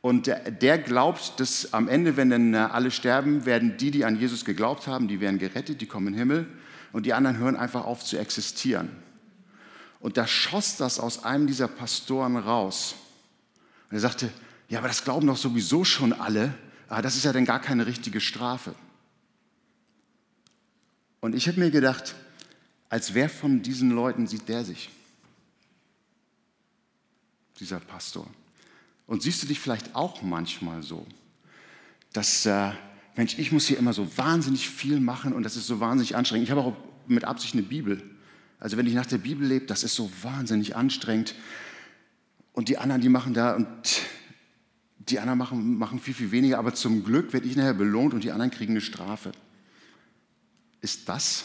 Und 0.00 0.28
der, 0.28 0.52
der 0.52 0.78
glaubt, 0.78 1.40
dass 1.40 1.74
am 1.74 1.88
Ende, 1.88 2.16
wenn 2.16 2.30
dann 2.30 2.54
äh, 2.54 2.58
alle 2.58 2.92
sterben, 2.92 3.44
werden 3.44 3.76
die, 3.76 3.90
die 3.90 4.04
an 4.04 4.20
Jesus 4.20 4.44
geglaubt 4.44 4.86
haben, 4.86 5.08
die 5.08 5.20
werden 5.20 5.40
gerettet, 5.40 5.80
die 5.80 5.86
kommen 5.86 6.06
in 6.06 6.12
den 6.12 6.18
Himmel 6.20 6.46
und 6.92 7.06
die 7.06 7.12
anderen 7.12 7.38
hören 7.38 7.56
einfach 7.56 7.84
auf 7.84 8.04
zu 8.04 8.16
existieren. 8.18 8.88
Und 10.00 10.16
da 10.16 10.26
schoss 10.26 10.76
das 10.76 10.98
aus 10.98 11.24
einem 11.24 11.46
dieser 11.46 11.68
Pastoren 11.68 12.36
raus. 12.36 12.94
Und 13.90 13.96
er 13.96 14.00
sagte, 14.00 14.32
ja, 14.68 14.78
aber 14.78 14.88
das 14.88 15.04
glauben 15.04 15.26
doch 15.26 15.36
sowieso 15.36 15.84
schon 15.84 16.12
alle. 16.12 16.54
Aber 16.88 16.98
ah, 16.98 17.02
das 17.02 17.16
ist 17.16 17.24
ja 17.24 17.32
dann 17.32 17.44
gar 17.44 17.60
keine 17.60 17.86
richtige 17.86 18.20
Strafe. 18.20 18.74
Und 21.20 21.36
ich 21.36 21.46
habe 21.46 21.60
mir 21.60 21.70
gedacht, 21.70 22.14
als 22.88 23.14
wer 23.14 23.28
von 23.28 23.62
diesen 23.62 23.90
Leuten 23.90 24.26
sieht 24.26 24.48
der 24.48 24.64
sich? 24.64 24.90
Dieser 27.60 27.78
Pastor. 27.78 28.26
Und 29.06 29.22
siehst 29.22 29.42
du 29.42 29.46
dich 29.46 29.60
vielleicht 29.60 29.94
auch 29.94 30.22
manchmal 30.22 30.82
so, 30.82 31.06
dass, 32.12 32.46
äh, 32.46 32.72
Mensch, 33.14 33.38
ich 33.38 33.52
muss 33.52 33.66
hier 33.66 33.78
immer 33.78 33.92
so 33.92 34.16
wahnsinnig 34.16 34.68
viel 34.68 34.98
machen 34.98 35.32
und 35.32 35.44
das 35.44 35.56
ist 35.56 35.66
so 35.66 35.78
wahnsinnig 35.78 36.16
anstrengend. 36.16 36.48
Ich 36.48 36.50
habe 36.50 36.62
auch 36.62 36.76
mit 37.06 37.24
Absicht 37.24 37.54
eine 37.54 37.62
Bibel. 37.62 38.02
Also 38.60 38.76
wenn 38.76 38.86
ich 38.86 38.94
nach 38.94 39.06
der 39.06 39.18
Bibel 39.18 39.46
lebe, 39.46 39.66
das 39.66 39.82
ist 39.82 39.94
so 39.94 40.10
wahnsinnig 40.22 40.76
anstrengend. 40.76 41.34
Und 42.52 42.68
die 42.68 42.76
anderen, 42.76 43.00
die 43.00 43.08
machen 43.08 43.32
da 43.32 43.56
und 43.56 43.66
die 44.98 45.18
anderen 45.18 45.38
machen, 45.38 45.78
machen 45.78 45.98
viel, 45.98 46.14
viel 46.14 46.30
weniger. 46.30 46.58
Aber 46.58 46.74
zum 46.74 47.02
Glück 47.02 47.32
werde 47.32 47.48
ich 47.48 47.56
nachher 47.56 47.74
belohnt 47.74 48.12
und 48.12 48.22
die 48.22 48.30
anderen 48.30 48.50
kriegen 48.50 48.74
eine 48.74 48.82
Strafe. 48.82 49.32
Ist 50.82 51.08
das, 51.08 51.44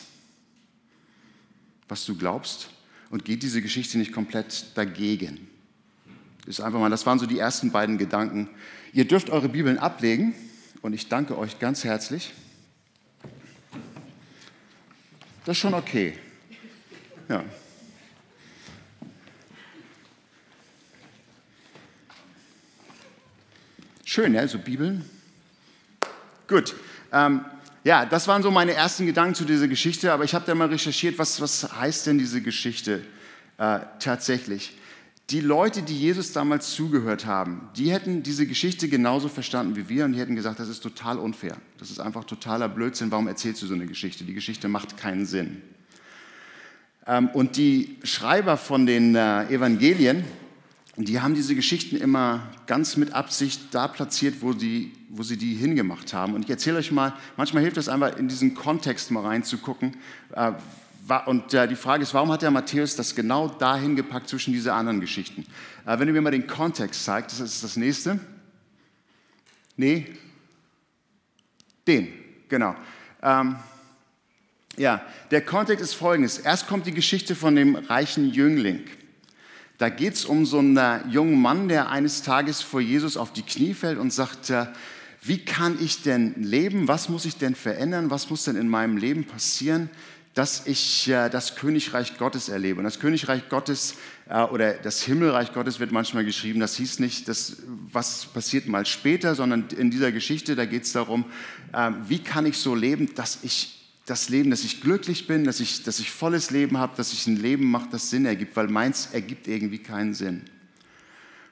was 1.87 2.05
du 2.05 2.15
glaubst? 2.15 2.69
Und 3.09 3.23
geht 3.23 3.43
diese 3.43 3.61
Geschichte 3.61 3.97
nicht 3.97 4.11
komplett 4.11 4.65
dagegen? 4.75 5.47
ist 6.45 6.61
einfach 6.61 6.79
mal, 6.79 6.91
das 6.91 7.05
waren 7.07 7.17
so 7.17 7.25
die 7.25 7.39
ersten 7.39 7.71
beiden 7.71 7.97
Gedanken. 7.97 8.49
Ihr 8.93 9.07
dürft 9.07 9.31
eure 9.31 9.49
Bibeln 9.49 9.79
ablegen 9.79 10.35
und 10.81 10.93
ich 10.93 11.07
danke 11.09 11.37
euch 11.37 11.57
ganz 11.57 11.83
herzlich. 11.83 12.33
Das 15.43 15.57
ist 15.57 15.61
schon 15.61 15.73
okay. 15.73 16.19
Ja. 17.29 17.43
Schön, 24.03 24.33
ja, 24.33 24.47
so 24.47 24.59
Bibeln. 24.59 25.03
Gut. 26.47 26.75
Ähm, 27.11 27.43
ja, 27.83 28.05
das 28.05 28.27
waren 28.27 28.43
so 28.43 28.51
meine 28.51 28.73
ersten 28.73 29.05
Gedanken 29.05 29.35
zu 29.35 29.45
dieser 29.45 29.67
Geschichte, 29.67 30.11
aber 30.11 30.23
ich 30.23 30.33
habe 30.33 30.45
da 30.45 30.55
mal 30.55 30.67
recherchiert, 30.67 31.17
was, 31.17 31.41
was 31.41 31.71
heißt 31.79 32.07
denn 32.07 32.17
diese 32.17 32.41
Geschichte 32.41 33.01
äh, 33.57 33.79
tatsächlich? 33.99 34.77
die 35.31 35.39
Leute, 35.39 35.81
die 35.81 35.99
Jesus 35.99 36.33
damals 36.33 36.75
zugehört 36.75 37.25
haben, 37.25 37.69
die 37.75 37.91
hätten 37.91 38.21
diese 38.21 38.45
Geschichte 38.45 38.87
genauso 38.87 39.27
verstanden 39.27 39.75
wie 39.75 39.89
wir 39.89 40.05
und 40.05 40.13
die 40.13 40.19
hätten 40.19 40.35
gesagt, 40.35 40.59
das 40.59 40.69
ist 40.69 40.81
total 40.81 41.17
unfair. 41.17 41.57
Das 41.79 41.89
ist 41.89 41.99
einfach 41.99 42.25
totaler 42.25 42.69
Blödsinn. 42.69 43.09
Warum 43.09 43.27
erzählst 43.27 43.61
du 43.63 43.65
so 43.65 43.73
eine 43.73 43.87
Geschichte? 43.87 44.23
Die 44.23 44.35
Geschichte 44.35 44.67
macht 44.67 44.97
keinen 44.97 45.25
Sinn. 45.25 45.63
Ähm, 47.07 47.29
und 47.29 47.57
die 47.57 47.97
Schreiber 48.03 48.57
von 48.57 48.85
den 48.85 49.15
äh, 49.15 49.45
Evangelien, 49.45 50.23
die 50.97 51.19
haben 51.19 51.35
diese 51.35 51.55
Geschichten 51.55 51.97
immer 51.97 52.49
ganz 52.67 52.97
mit 52.97 53.13
Absicht 53.13 53.61
da 53.71 53.87
platziert, 53.87 54.35
wo 54.39 54.53
sie, 54.53 54.93
wo 55.09 55.23
sie 55.23 55.37
die 55.37 55.53
hingemacht 55.53 56.13
haben. 56.13 56.33
Und 56.33 56.45
ich 56.45 56.49
erzähle 56.49 56.77
euch 56.77 56.91
mal, 56.91 57.13
manchmal 57.37 57.63
hilft 57.63 57.77
es 57.77 57.89
einfach, 57.89 58.17
in 58.17 58.27
diesen 58.27 58.55
Kontext 58.55 59.11
mal 59.11 59.25
reinzugucken, 59.25 59.97
äh, 60.35 60.53
und 61.27 61.53
äh, 61.53 61.67
die 61.67 61.75
Frage 61.75 62.01
ist, 62.01 62.15
warum 62.15 62.31
hat 62.31 62.41
der 62.41 62.49
Matthäus 62.49 62.95
das 62.95 63.13
genau 63.13 63.47
dahin 63.47 63.95
gepackt 63.95 64.27
zwischen 64.27 64.53
diese 64.53 64.73
anderen 64.73 64.99
Geschichten? 64.99 65.45
Wenn 65.85 66.07
du 66.07 66.13
mir 66.13 66.21
mal 66.21 66.31
den 66.31 66.47
Kontext 66.47 67.05
zeigst, 67.05 67.39
das 67.39 67.53
ist 67.53 67.63
das 67.63 67.77
nächste. 67.77 68.19
Nee, 69.77 70.07
den, 71.85 72.07
genau. 72.49 72.75
Ja, 74.77 75.01
der 75.31 75.41
Kontext 75.41 75.83
ist 75.83 75.93
folgendes. 75.93 76.37
Erst 76.37 76.67
kommt 76.67 76.85
die 76.85 76.93
Geschichte 76.93 77.35
von 77.35 77.55
dem 77.55 77.75
reichen 77.75 78.31
Jüngling. 78.31 78.81
Da 79.77 79.89
geht 79.89 80.13
es 80.13 80.25
um 80.25 80.45
so 80.45 80.59
einen 80.59 80.77
äh, 80.77 80.99
jungen 81.09 81.41
Mann, 81.41 81.67
der 81.67 81.89
eines 81.89 82.23
Tages 82.23 82.61
vor 82.61 82.81
Jesus 82.81 83.17
auf 83.17 83.31
die 83.33 83.41
Knie 83.41 83.73
fällt 83.73 83.97
und 83.97 84.11
sagt, 84.11 84.49
äh, 84.49 84.67
wie 85.21 85.43
kann 85.43 85.77
ich 85.81 86.01
denn 86.01 86.35
leben? 86.37 86.87
Was 86.87 87.09
muss 87.09 87.25
ich 87.25 87.37
denn 87.37 87.55
verändern? 87.55 88.09
Was 88.09 88.29
muss 88.29 88.43
denn 88.43 88.57
in 88.57 88.69
meinem 88.69 88.97
Leben 88.97 89.25
passieren, 89.25 89.89
dass 90.33 90.67
ich 90.67 91.07
äh, 91.09 91.29
das 91.29 91.55
Königreich 91.55 92.17
Gottes 92.17 92.49
erlebe. 92.49 92.79
Und 92.79 92.83
das 92.83 92.99
Königreich 92.99 93.49
Gottes 93.49 93.95
oder 94.51 94.73
das 94.73 95.03
Himmelreich 95.03 95.53
Gottes 95.53 95.79
wird 95.79 95.91
manchmal 95.91 96.25
geschrieben. 96.25 96.59
Das 96.59 96.75
hieß 96.77 96.97
nicht, 96.97 97.27
dass, 97.27 97.57
was 97.91 98.25
passiert 98.25 98.67
mal 98.67 98.87
später, 98.87 99.35
sondern 99.35 99.67
in 99.77 99.91
dieser 99.91 100.11
Geschichte, 100.11 100.55
da 100.55 100.65
geht 100.65 100.81
es 100.81 100.93
darum, 100.93 101.25
wie 102.07 102.17
kann 102.17 102.47
ich 102.47 102.57
so 102.57 102.73
leben, 102.73 103.13
dass 103.13 103.37
ich 103.43 103.84
das 104.05 104.29
Leben, 104.29 104.51
dass 104.51 104.63
ich 104.63 104.81
glücklich 104.81 105.25
bin, 105.25 105.43
dass 105.43 105.59
ich, 105.59 105.83
dass 105.83 105.99
ich 105.99 106.11
volles 106.11 106.51
Leben 106.51 106.77
habe, 106.77 106.95
dass 106.95 107.11
ich 107.11 107.25
ein 107.25 107.37
Leben 107.37 107.69
mache, 107.69 107.89
das 107.91 108.11
Sinn 108.11 108.25
ergibt, 108.25 108.55
weil 108.55 108.67
meins 108.67 109.09
ergibt 109.11 109.47
irgendwie 109.47 109.79
keinen 109.79 110.13
Sinn. 110.13 110.43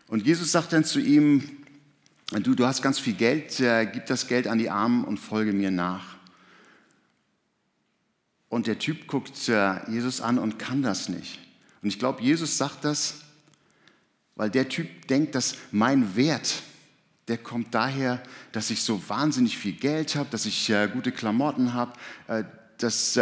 Und 0.07 0.25
Jesus 0.25 0.51
sagt 0.51 0.71
dann 0.73 0.85
zu 0.85 0.99
ihm, 0.99 1.57
du, 2.31 2.53
du 2.53 2.65
hast 2.65 2.83
ganz 2.83 2.99
viel 2.99 3.13
Geld, 3.13 3.59
äh, 3.59 3.87
gib 3.91 4.05
das 4.05 4.27
Geld 4.27 4.47
an 4.47 4.59
die 4.59 4.69
Armen 4.69 5.03
und 5.03 5.17
folge 5.17 5.51
mir 5.51 5.71
nach. 5.71 6.17
Und 8.49 8.67
der 8.67 8.77
Typ 8.77 9.07
guckt 9.07 9.49
äh, 9.49 9.89
Jesus 9.89 10.21
an 10.21 10.37
und 10.37 10.59
kann 10.59 10.83
das 10.83 11.09
nicht. 11.09 11.39
Und 11.81 11.87
ich 11.87 11.97
glaube, 11.97 12.21
Jesus 12.21 12.59
sagt 12.59 12.85
das, 12.85 13.21
weil 14.35 14.51
der 14.51 14.69
Typ 14.69 15.07
denkt, 15.07 15.33
dass 15.33 15.55
mein 15.71 16.15
Wert, 16.15 16.61
der 17.27 17.37
kommt 17.37 17.73
daher, 17.73 18.21
dass 18.51 18.69
ich 18.69 18.83
so 18.83 19.01
wahnsinnig 19.07 19.57
viel 19.57 19.73
Geld 19.73 20.15
habe, 20.15 20.29
dass 20.29 20.45
ich 20.45 20.69
äh, 20.69 20.89
gute 20.91 21.11
Klamotten 21.11 21.73
habe, 21.73 21.93
äh, 22.27 22.43
dass 22.77 23.17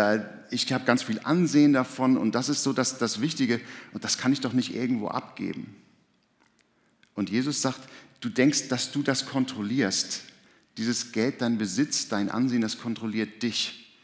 ich 0.50 0.74
habe 0.74 0.86
ganz 0.86 1.04
viel 1.04 1.20
Ansehen 1.24 1.74
davon 1.74 2.18
und 2.18 2.34
das 2.34 2.50
ist 2.50 2.64
so 2.64 2.74
das, 2.74 2.98
das 2.98 3.22
Wichtige 3.22 3.62
und 3.94 4.04
das 4.04 4.18
kann 4.18 4.34
ich 4.34 4.40
doch 4.40 4.54
nicht 4.54 4.74
irgendwo 4.74 5.10
abgeben. 5.10 5.76
Und 7.14 7.30
Jesus 7.30 7.62
sagt, 7.62 7.82
du 8.22 8.30
denkst, 8.30 8.70
dass 8.70 8.92
du 8.92 9.04
das 9.04 9.26
kontrollierst. 9.26 10.24
Dieses 10.78 11.12
Geld, 11.12 11.42
dein 11.42 11.58
Besitz, 11.58 12.08
dein 12.08 12.32
Ansehen, 12.32 12.62
das 12.62 12.80
kontrolliert 12.80 13.44
dich. 13.44 14.00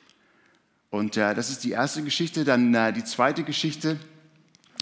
Und 0.90 1.18
äh, 1.18 1.34
das 1.34 1.50
ist 1.50 1.64
die 1.64 1.72
erste 1.72 2.04
Geschichte. 2.04 2.44
Dann 2.44 2.74
äh, 2.74 2.94
die 2.94 3.04
zweite 3.04 3.44
Geschichte 3.44 3.98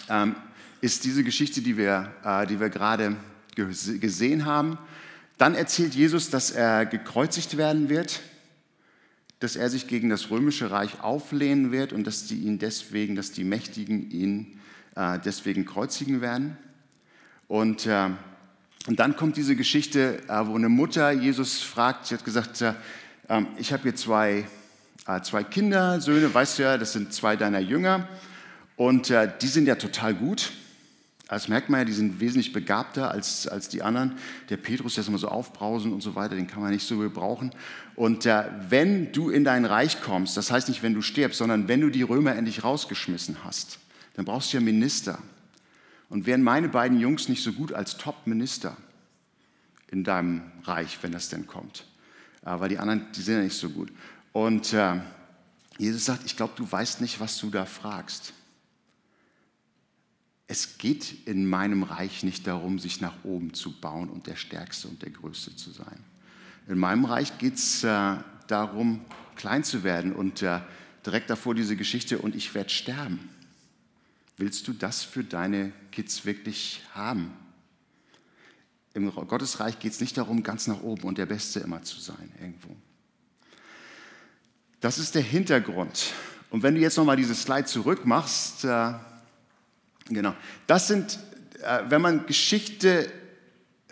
ähm, 0.10 0.36
ist 0.81 1.03
diese 1.05 1.24
Geschichte, 1.24 1.62
die 1.62 1.77
wir, 1.77 2.13
äh, 2.24 2.48
die 2.48 2.60
wir 2.60 2.69
gerade 2.69 3.15
gesehen 3.55 4.45
haben. 4.45 4.77
Dann 5.37 5.55
erzählt 5.55 5.95
Jesus, 5.95 6.29
dass 6.29 6.51
er 6.51 6.85
gekreuzigt 6.85 7.57
werden 7.57 7.89
wird, 7.89 8.21
dass 9.39 9.55
er 9.55 9.69
sich 9.69 9.87
gegen 9.87 10.09
das 10.09 10.29
römische 10.31 10.71
Reich 10.71 11.01
auflehnen 11.01 11.71
wird 11.71 11.93
und 11.93 12.05
dass 12.07 12.27
die 12.27 12.39
ihn 12.39 12.57
deswegen, 12.57 13.15
dass 13.15 13.31
die 13.31 13.43
Mächtigen 13.43 14.09
ihn 14.11 14.59
äh, 14.95 15.19
deswegen 15.23 15.65
kreuzigen 15.65 16.21
werden. 16.21 16.57
Und, 17.47 17.85
äh, 17.85 18.09
und 18.87 18.99
dann 18.99 19.15
kommt 19.15 19.35
diese 19.37 19.55
Geschichte, 19.55 20.21
äh, 20.29 20.47
wo 20.47 20.55
eine 20.55 20.69
Mutter 20.69 21.11
Jesus 21.11 21.61
fragt, 21.61 22.07
sie 22.07 22.15
hat 22.15 22.23
gesagt, 22.23 22.63
ähm, 23.27 23.47
ich 23.57 23.73
habe 23.73 23.83
hier 23.83 23.95
zwei 23.95 24.45
äh, 25.07 25.21
zwei 25.21 25.43
Kinder, 25.43 26.01
Söhne, 26.01 26.33
weißt 26.33 26.57
du 26.57 26.63
ja, 26.63 26.77
das 26.77 26.93
sind 26.93 27.13
zwei 27.13 27.35
deiner 27.35 27.59
Jünger. 27.59 28.07
Und 28.75 29.11
äh, 29.11 29.31
die 29.39 29.47
sind 29.47 29.67
ja 29.67 29.75
total 29.75 30.15
gut. 30.15 30.51
Das 31.27 31.48
merkt 31.48 31.70
man 31.70 31.79
ja, 31.79 31.86
die 31.86 31.94
sind 31.94 32.20
wesentlich 32.20 32.53
begabter 32.53 33.10
als, 33.10 33.48
als 33.48 33.67
die 33.67 33.82
anderen. 33.82 34.17
Der 34.50 34.58
Petrus, 34.58 34.94
der 34.94 35.01
ist 35.01 35.08
immer 35.08 35.17
so 35.17 35.27
aufbrausend 35.27 35.91
und 35.91 36.01
so 36.01 36.13
weiter, 36.13 36.36
den 36.36 36.46
kann 36.46 36.62
man 36.62 36.72
nicht 36.72 36.86
so 36.86 37.00
gebrauchen. 37.00 37.51
Und 37.96 38.27
äh, 38.27 38.44
wenn 38.70 39.12
du 39.12 39.29
in 39.29 39.44
dein 39.44 39.65
Reich 39.65 40.01
kommst, 40.01 40.38
das 40.38 40.51
heißt 40.51 40.70
nicht, 40.70 40.84
wenn 40.84 40.94
du 40.94 41.01
stirbst, 41.01 41.39
sondern 41.39 41.67
wenn 41.67 41.82
du 41.82 41.89
die 41.89 42.03
Römer 42.03 42.36
endlich 42.36 42.63
rausgeschmissen 42.63 43.44
hast, 43.44 43.79
dann 44.13 44.25
brauchst 44.25 44.53
du 44.53 44.58
ja 44.58 44.62
Minister. 44.62 45.17
Und 46.10 46.27
wären 46.27 46.44
meine 46.44 46.70
beiden 46.70 47.00
Jungs 47.00 47.27
nicht 47.27 47.41
so 47.41 47.53
gut 47.53 47.74
als 47.74 47.98
Top-Minister 47.98 48.77
in 49.89 50.03
deinem 50.03 50.44
Reich, 50.63 51.00
wenn 51.01 51.12
das 51.12 51.29
denn 51.29 51.48
kommt? 51.48 51.86
Äh, 52.46 52.60
weil 52.60 52.70
die 52.70 52.77
anderen, 52.77 53.08
die 53.15 53.22
sind 53.22 53.36
ja 53.36 53.41
nicht 53.41 53.58
so 53.58 53.70
gut. 53.70 53.91
Und 54.32 54.74
äh, 54.74 55.00
Jesus 55.79 56.05
sagt, 56.05 56.24
ich 56.25 56.38
glaube, 56.38 56.53
du 56.55 56.72
weißt 56.72 57.01
nicht, 57.01 57.20
was 57.20 57.39
du 57.39 57.50
da 57.50 57.65
fragst. 57.65 58.34
Es 60.47 60.77
geht 60.77 61.27
in 61.27 61.47
meinem 61.47 61.83
Reich 61.83 62.23
nicht 62.23 62.45
darum, 62.45 62.77
sich 62.77 63.01
nach 63.01 63.23
oben 63.23 63.53
zu 63.53 63.71
bauen 63.79 64.09
und 64.09 64.27
der 64.27 64.35
Stärkste 64.35 64.87
und 64.87 65.01
der 65.01 65.09
Größte 65.09 65.55
zu 65.55 65.71
sein. 65.71 66.03
In 66.67 66.77
meinem 66.77 67.05
Reich 67.05 67.37
geht 67.37 67.55
es 67.55 67.83
äh, 67.83 68.17
darum, 68.47 69.01
klein 69.35 69.63
zu 69.63 69.83
werden 69.83 70.13
und 70.13 70.41
äh, 70.41 70.61
direkt 71.05 71.29
davor 71.29 71.55
diese 71.55 71.75
Geschichte 71.75 72.19
und 72.19 72.35
ich 72.35 72.53
werde 72.53 72.69
sterben. 72.69 73.29
Willst 74.37 74.67
du 74.67 74.73
das 74.73 75.03
für 75.03 75.23
deine 75.23 75.71
Kids 75.91 76.25
wirklich 76.25 76.81
haben? 76.93 77.31
Im 78.93 79.11
Gottesreich 79.13 79.79
geht 79.79 79.91
es 79.91 80.01
nicht 80.01 80.17
darum, 80.17 80.43
ganz 80.43 80.67
nach 80.67 80.81
oben 80.81 81.03
und 81.03 81.17
der 81.17 81.25
Beste 81.25 81.59
immer 81.59 81.83
zu 81.83 81.99
sein 81.99 82.31
irgendwo. 82.39 82.75
Das 84.79 84.99
ist 84.99 85.15
der 85.15 85.21
Hintergrund. 85.21 86.13
Und 86.49 86.63
wenn 86.63 86.75
du 86.75 86.81
jetzt 86.81 86.97
nochmal 86.97 87.17
diese 87.17 87.35
Slide 87.35 87.65
zurück 87.65 88.05
machst, 88.05 88.63
äh, 88.63 88.93
genau, 90.09 90.35
das 90.67 90.88
sind, 90.88 91.19
äh, 91.63 91.83
wenn 91.89 92.01
man 92.01 92.25
Geschichte 92.25 93.12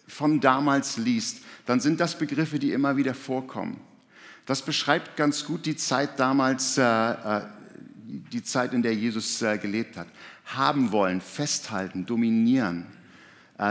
von 0.08 0.40
damals 0.40 0.98
liest, 0.98 1.44
dann 1.66 1.80
sind 1.80 2.00
das 2.00 2.18
Begriffe, 2.18 2.60
die 2.60 2.72
immer 2.72 2.98
wieder 2.98 3.14
vorkommen. 3.14 3.80
Das 4.46 4.62
beschreibt 4.62 5.16
ganz 5.16 5.46
gut 5.46 5.66
die 5.66 5.76
Zeit 5.76 6.20
damals, 6.20 6.78
äh, 6.78 6.84
äh 6.84 7.42
die 8.32 8.44
Zeit, 8.44 8.74
in 8.74 8.84
der 8.84 8.94
Jesus 8.94 9.40
gelebt 9.40 9.98
hat. 9.98 10.06
Haben 10.46 10.92
wollen, 10.92 11.20
festhalten, 11.20 12.06
dominieren, 12.06 12.86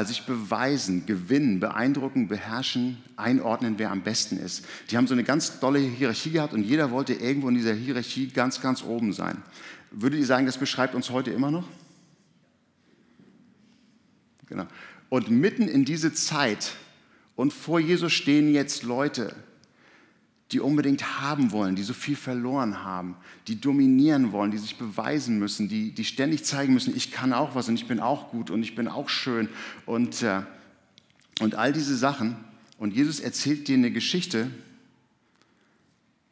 sich 0.04 0.26
beweisen, 0.26 1.06
gewinnen, 1.06 1.60
beeindrucken, 1.60 2.26
beherrschen, 2.26 2.98
einordnen, 3.16 3.74
wer 3.76 3.92
am 3.92 4.02
besten 4.02 4.38
ist. 4.38 4.64
Die 4.90 4.96
haben 4.96 5.06
so 5.06 5.14
eine 5.14 5.22
ganz 5.22 5.60
tolle 5.60 5.78
Hierarchie 5.78 6.32
gehabt 6.32 6.54
und 6.54 6.64
jeder 6.64 6.90
wollte 6.90 7.12
irgendwo 7.12 7.50
in 7.50 7.54
dieser 7.54 7.74
Hierarchie 7.74 8.28
ganz, 8.28 8.60
ganz 8.60 8.82
oben 8.82 9.12
sein. 9.12 9.40
Würdet 9.92 10.18
ihr 10.18 10.26
sagen, 10.26 10.46
das 10.46 10.58
beschreibt 10.58 10.96
uns 10.96 11.10
heute 11.10 11.30
immer 11.30 11.52
noch? 11.52 11.68
Genau. 14.52 14.66
Und 15.08 15.30
mitten 15.30 15.66
in 15.66 15.86
diese 15.86 16.12
Zeit 16.12 16.74
und 17.36 17.54
vor 17.54 17.80
Jesus 17.80 18.12
stehen 18.12 18.52
jetzt 18.52 18.82
Leute, 18.82 19.34
die 20.50 20.60
unbedingt 20.60 21.22
haben 21.22 21.52
wollen, 21.52 21.74
die 21.74 21.82
so 21.82 21.94
viel 21.94 22.16
verloren 22.16 22.84
haben, 22.84 23.16
die 23.48 23.58
dominieren 23.58 24.30
wollen, 24.30 24.50
die 24.50 24.58
sich 24.58 24.76
beweisen 24.76 25.38
müssen, 25.38 25.70
die, 25.70 25.92
die 25.92 26.04
ständig 26.04 26.44
zeigen 26.44 26.74
müssen, 26.74 26.94
ich 26.94 27.10
kann 27.10 27.32
auch 27.32 27.54
was 27.54 27.66
und 27.70 27.76
ich 27.76 27.88
bin 27.88 27.98
auch 27.98 28.30
gut 28.30 28.50
und 28.50 28.62
ich 28.62 28.74
bin 28.74 28.88
auch 28.88 29.08
schön 29.08 29.48
und, 29.86 30.22
äh, 30.22 30.42
und 31.40 31.54
all 31.54 31.72
diese 31.72 31.96
Sachen. 31.96 32.36
Und 32.76 32.94
Jesus 32.94 33.18
erzählt 33.18 33.68
dir 33.68 33.78
eine 33.78 33.90
Geschichte, 33.90 34.50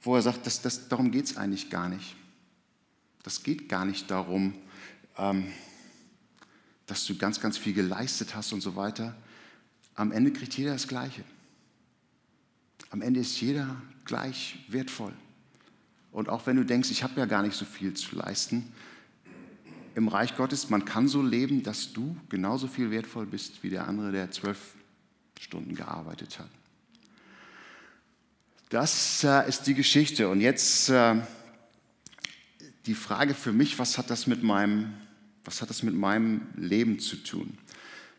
wo 0.03 0.15
er 0.15 0.21
sagt, 0.21 0.45
das, 0.45 0.61
das, 0.61 0.89
darum 0.89 1.11
geht 1.11 1.25
es 1.25 1.39
eigentlich 1.39 1.71
gar 1.71 1.89
nicht. 1.89 2.17
Das 3.23 3.43
geht 3.43 3.71
gar 3.71 3.87
nicht 3.87 4.11
darum, 4.11 4.53
ähm, 5.17 5.47
dass 6.91 7.05
du 7.07 7.17
ganz, 7.17 7.41
ganz 7.41 7.57
viel 7.57 7.73
geleistet 7.73 8.35
hast 8.35 8.53
und 8.53 8.61
so 8.61 8.77
weiter. 8.77 9.15
Am 9.95 10.13
Ende 10.13 10.33
kriegt 10.33 10.57
jeder 10.57 10.73
das 10.73 10.89
Gleiche. 10.89 11.23
Am 12.91 13.03
Ende 13.03 13.21
ist 13.21 13.41
jeder 13.41 13.81
gleich 14.05 14.59
wertvoll. 14.69 15.13
Und 16.13 16.29
auch 16.29 16.47
wenn 16.47 16.57
du 16.57 16.65
denkst, 16.65 16.91
ich 16.91 17.03
habe 17.03 17.21
ja 17.21 17.27
gar 17.27 17.43
nicht 17.43 17.55
so 17.55 17.65
viel 17.65 17.95
zu 17.95 18.17
leisten, 18.17 18.73
im 19.95 20.09
Reich 20.09 20.37
Gottes, 20.37 20.71
man 20.71 20.85
kann 20.85 21.09
so 21.09 21.23
leben, 21.23 21.63
dass 21.63 21.93
du 21.93 22.17
genauso 22.29 22.67
viel 22.67 22.91
wertvoll 22.91 23.27
bist 23.27 23.63
wie 23.63 23.71
der 23.71 23.87
andere, 23.87 24.13
der 24.13 24.31
zwölf 24.31 24.59
Stunden 25.39 25.75
gearbeitet 25.75 26.39
hat. 26.39 26.49
Das 28.69 29.25
äh, 29.25 29.49
ist 29.49 29.67
die 29.67 29.75
Geschichte. 29.75 30.29
Und 30.29 30.41
jetzt 30.41 30.91
äh, 30.91 31.17
die 32.87 32.95
Frage 32.95 33.35
für 33.35 33.53
mich, 33.53 33.79
was 33.79 33.99
hat, 33.99 34.11
das 34.11 34.27
mit 34.27 34.43
meinem, 34.43 34.95
was 35.45 35.63
hat 35.63 35.71
das 35.71 35.83
mit 35.83 35.95
meinem 35.95 36.43
Leben 36.57 36.99
zu 36.99 37.17
tun? 37.17 37.57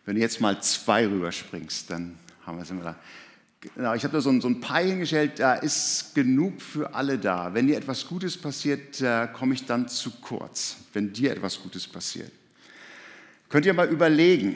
Wenn 0.06 0.16
du 0.16 0.22
jetzt 0.22 0.42
mal 0.42 0.62
zwei 0.62 1.08
rüberspringst, 1.08 1.90
dann 1.90 2.18
haben 2.46 2.58
wir 2.58 2.64
es 2.64 2.72
immer 2.72 2.84
da. 2.84 2.96
Genau, 3.76 3.94
ich 3.94 4.04
habe 4.04 4.14
da 4.14 4.22
so 4.22 4.32
ein, 4.32 4.42
so 4.42 4.48
ein 4.48 4.60
Paar 4.60 4.82
hingestellt, 4.82 5.34
da 5.38 5.54
ist 5.54 6.16
genug 6.16 6.60
für 6.62 6.96
alle 6.96 7.20
da. 7.20 7.54
Wenn 7.54 7.68
dir 7.68 7.78
etwas 7.78 8.08
Gutes 8.08 8.36
passiert, 8.36 9.00
äh, 9.02 9.28
komme 9.32 9.54
ich 9.54 9.66
dann 9.66 9.88
zu 9.88 10.10
kurz, 10.20 10.78
wenn 10.94 11.14
dir 11.14 11.32
etwas 11.32 11.62
Gutes 11.62 11.88
passiert. 11.88 12.32
Könnt 13.50 13.68
ihr 13.68 13.74
mal 13.76 13.88
überlegen, 13.88 14.56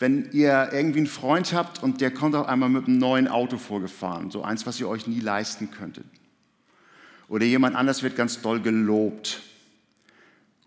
wenn 0.00 0.32
ihr 0.32 0.70
irgendwie 0.72 1.00
einen 1.00 1.06
Freund 1.06 1.52
habt 1.52 1.82
und 1.82 2.00
der 2.00 2.10
kommt 2.10 2.34
auf 2.34 2.48
einmal 2.48 2.68
mit 2.68 2.88
einem 2.88 2.98
neuen 2.98 3.28
Auto 3.28 3.58
vorgefahren, 3.58 4.32
so 4.32 4.42
eins, 4.42 4.66
was 4.66 4.80
ihr 4.80 4.88
euch 4.88 5.06
nie 5.06 5.20
leisten 5.20 5.70
könntet. 5.70 6.06
Oder 7.28 7.44
jemand 7.44 7.76
anders 7.76 8.02
wird 8.02 8.16
ganz 8.16 8.42
doll 8.42 8.60
gelobt. 8.60 9.40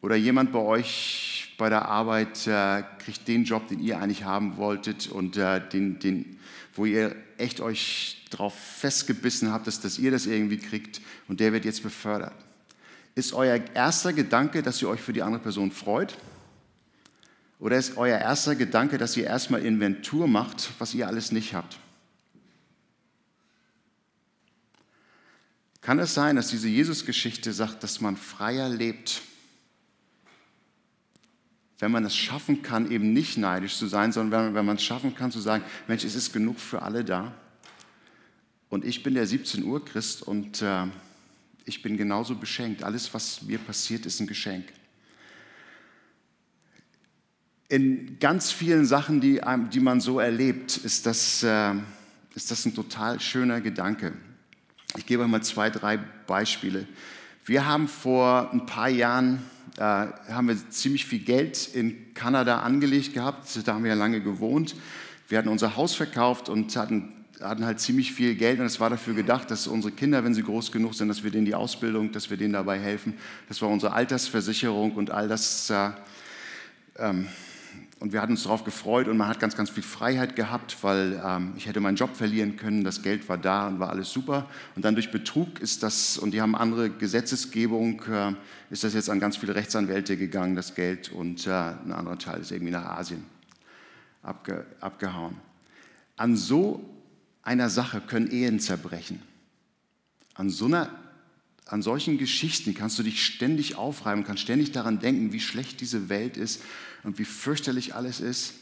Oder 0.04 0.18
jemand 0.18 0.52
bei 0.52 0.60
euch 0.60 1.56
bei 1.58 1.70
der 1.70 1.88
Arbeit 1.88 2.46
äh, 2.46 2.84
kriegt 3.00 3.26
den 3.26 3.46
Job, 3.46 3.70
den 3.70 3.80
ihr 3.80 4.00
eigentlich 4.00 4.26
haben 4.26 4.58
wolltet 4.58 5.08
und 5.08 5.38
äh, 5.38 5.62
den, 5.70 5.98
den, 6.00 6.40
wo 6.74 6.84
ihr 6.86 7.16
echt 7.38 7.62
euch 7.62 8.22
darauf 8.30 8.54
festgebissen 8.54 9.50
habt, 9.54 9.66
dass, 9.66 9.80
dass 9.80 9.98
ihr 9.98 10.12
das 10.12 10.26
irgendwie 10.26 10.58
kriegt 10.58 11.00
und 11.30 11.40
der 11.40 11.54
wird 11.54 11.64
jetzt 11.64 11.84
befördert. 11.84 12.34
Ist 13.16 13.32
euer 13.32 13.62
erster 13.74 14.12
Gedanke, 14.12 14.62
dass 14.62 14.82
ihr 14.82 14.90
euch 14.90 15.00
für 15.00 15.14
die 15.14 15.22
andere 15.22 15.42
Person 15.42 15.72
freut? 15.72 16.18
Oder 17.60 17.78
ist 17.78 17.96
euer 17.96 18.20
erster 18.20 18.56
Gedanke, 18.56 18.98
dass 18.98 19.16
ihr 19.16 19.24
erstmal 19.24 19.66
Inventur 19.66 20.28
macht, 20.28 20.72
was 20.80 20.94
ihr 20.94 21.08
alles 21.08 21.32
nicht 21.32 21.54
habt? 21.54 21.80
Kann 25.80 25.98
es 26.00 26.14
sein, 26.14 26.36
dass 26.36 26.50
diese 26.50 26.68
Jesus-Geschichte 26.68 27.54
sagt, 27.54 27.84
dass 27.84 28.02
man 28.02 28.18
freier 28.18 28.68
lebt, 28.68 29.22
wenn 31.80 31.92
man 31.92 32.06
es 32.06 32.16
schaffen 32.16 32.62
kann, 32.62 32.90
eben 32.92 33.14
nicht 33.14 33.38
neidisch 33.38 33.78
zu 33.78 33.88
sein, 33.88 34.12
sondern 34.12 34.54
wenn 34.54 34.66
man 34.66 34.78
es 34.78 34.84
schaffen 34.84 35.16
kann 35.16 35.32
zu 35.32 35.40
sagen, 35.40 35.64
Mensch, 35.88 36.04
es 36.04 36.16
ist 36.16 36.32
genug 36.32 36.60
für 36.60 36.82
alle 36.82 37.04
da. 37.04 37.34
Und 38.70 38.86
ich 38.86 39.04
bin 39.04 39.14
der 39.14 39.28
17 39.28 39.64
Uhr 39.64 39.84
Christ 39.84 40.24
und 40.24 40.62
äh, 40.62 40.86
ich 41.66 41.82
bin 41.82 41.98
genauso 41.98 42.36
beschenkt. 42.36 42.84
Alles, 42.84 43.14
was 43.14 43.42
mir 43.44 43.60
passiert, 43.60 44.06
ist 44.06 44.20
ein 44.20 44.28
Geschenk. 44.28 44.66
In 47.70 48.18
ganz 48.20 48.52
vielen 48.52 48.86
Sachen, 48.86 49.22
die, 49.22 49.42
die 49.72 49.80
man 49.80 50.02
so 50.02 50.20
erlebt, 50.20 50.78
ist 50.78 51.06
das, 51.06 51.44
äh, 51.44 51.74
ist 52.36 52.52
das 52.52 52.66
ein 52.66 52.76
total 52.76 53.20
schöner 53.20 53.62
Gedanke. 53.62 54.14
Ich 54.98 55.06
gebe 55.06 55.24
euch 55.24 55.30
mal 55.30 55.42
zwei, 55.42 55.70
drei 55.70 55.98
Beispiele. 55.98 56.88
Wir 57.46 57.66
haben 57.66 57.88
vor 57.88 58.52
ein 58.52 58.66
paar 58.66 58.90
Jahren 58.90 59.42
haben 59.78 60.48
wir 60.48 60.70
ziemlich 60.70 61.06
viel 61.06 61.20
Geld 61.20 61.68
in 61.74 62.14
Kanada 62.14 62.60
angelegt 62.60 63.14
gehabt. 63.14 63.48
Da 63.66 63.74
haben 63.74 63.84
wir 63.84 63.90
ja 63.90 63.98
lange 63.98 64.22
gewohnt. 64.22 64.76
Wir 65.30 65.38
hatten 65.38 65.50
unser 65.50 65.76
Haus 65.76 65.96
verkauft 65.96 66.50
und 66.50 66.76
hatten, 66.76 67.26
hatten 67.42 67.66
halt 67.66 67.80
ziemlich 67.80 68.14
viel 68.14 68.36
Geld. 68.36 68.60
Und 68.60 68.66
es 68.66 68.80
war 68.80 68.90
dafür 68.90 69.16
gedacht, 69.16 69.50
dass 69.50 69.66
unsere 69.68 69.92
Kinder, 69.92 70.24
wenn 70.24 70.34
sie 70.34 70.44
groß 70.44 70.72
genug 70.72 70.94
sind, 70.94 71.08
dass 71.08 71.24
wir 71.24 71.32
denen 71.32 71.46
die 71.46 71.56
Ausbildung, 71.56 72.12
dass 72.12 72.30
wir 72.30 72.38
denen 72.38 72.54
dabei 72.54 72.80
helfen. 72.80 73.14
Das 73.48 73.62
war 73.62 73.70
unsere 73.70 73.94
Altersversicherung 73.94 74.92
und 74.94 75.10
all 75.10 75.28
das. 75.28 75.70
Äh, 75.70 75.92
ähm, 77.00 77.28
und 78.04 78.12
wir 78.12 78.22
hatten 78.22 78.34
uns 78.34 78.44
darauf 78.44 78.66
gefreut 78.66 79.08
und 79.08 79.16
man 79.16 79.30
hat 79.30 79.40
ganz, 79.40 79.56
ganz 79.56 79.70
viel 79.70 79.82
Freiheit 79.82 80.36
gehabt, 80.36 80.76
weil 80.82 81.24
ähm, 81.26 81.54
ich 81.56 81.68
hätte 81.68 81.80
meinen 81.80 81.96
Job 81.96 82.18
verlieren 82.18 82.58
können, 82.58 82.84
das 82.84 83.02
Geld 83.02 83.30
war 83.30 83.38
da 83.38 83.70
und 83.70 83.80
war 83.80 83.92
alles 83.92 84.12
super. 84.12 84.50
Und 84.76 84.84
dann 84.84 84.96
durch 84.96 85.10
Betrug 85.10 85.62
ist 85.62 85.84
das, 85.84 86.18
und 86.18 86.32
die 86.32 86.42
haben 86.42 86.54
andere 86.54 86.90
Gesetzesgebung, 86.90 88.02
äh, 88.12 88.34
ist 88.70 88.84
das 88.84 88.94
jetzt 88.94 89.10
an 89.10 89.22
ganz 89.22 89.38
viele 89.38 89.56
Rechtsanwälte 89.56 90.18
gegangen, 90.18 90.58
das 90.58 90.76
Geld, 90.76 91.14
und 91.14 91.48
äh, 91.48 91.52
ein 91.52 91.94
anderer 91.94 92.18
Teil 92.18 92.42
ist 92.42 92.52
irgendwie 92.52 92.74
nach 92.74 92.84
Asien 92.84 93.24
abge, 94.22 94.66
abgehauen. 94.82 95.38
An 96.18 96.36
so 96.36 96.84
einer 97.42 97.70
Sache 97.70 98.02
können 98.02 98.30
Ehen 98.30 98.60
zerbrechen. 98.60 99.22
An 100.34 100.50
so 100.50 100.66
einer 100.66 100.90
an 101.68 101.82
solchen 101.82 102.18
Geschichten 102.18 102.74
kannst 102.74 103.00
du 103.00 103.04
dich 103.04 103.26
ständig 103.26 103.78
aufreiben, 103.78 104.26
kannst 104.26 104.44
ständig 104.44 104.74
daran 104.74 105.00
denken, 105.00 105.32
wie 105.32 105.40
schlecht 105.40 105.80
diese 105.80 106.10
Welt 106.10 106.36
ist 106.36 106.62
und 107.04 107.20
wie 107.20 107.26
fürchterlich 107.26 107.96
alles 107.96 108.20
ist. 108.20 108.54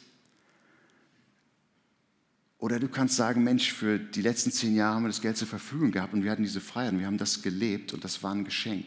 Oder 2.57 2.79
du 2.79 2.87
kannst 2.87 3.15
sagen, 3.15 3.43
Mensch, 3.43 3.73
für 3.73 3.97
die 3.97 4.21
letzten 4.21 4.51
zehn 4.51 4.75
Jahre 4.75 4.95
haben 4.95 5.03
wir 5.03 5.09
das 5.09 5.21
Geld 5.21 5.35
zur 5.35 5.47
Verfügung 5.47 5.91
gehabt 5.91 6.13
und 6.13 6.23
wir 6.23 6.29
hatten 6.29 6.43
diese 6.43 6.61
Freiheit 6.61 6.93
und 6.93 6.99
wir 6.99 7.07
haben 7.07 7.17
das 7.17 7.41
gelebt 7.41 7.93
und 7.93 8.03
das 8.03 8.21
war 8.21 8.33
ein 8.33 8.45
Geschenk. 8.45 8.85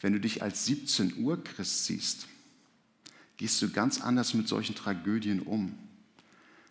Wenn 0.00 0.12
du 0.12 0.20
dich 0.20 0.42
als 0.42 0.66
17 0.66 1.18
Uhr 1.18 1.42
Christ 1.42 1.86
siehst, 1.86 2.26
gehst 3.36 3.62
du 3.62 3.70
ganz 3.70 4.00
anders 4.00 4.34
mit 4.34 4.48
solchen 4.48 4.74
Tragödien 4.74 5.40
um. 5.40 5.78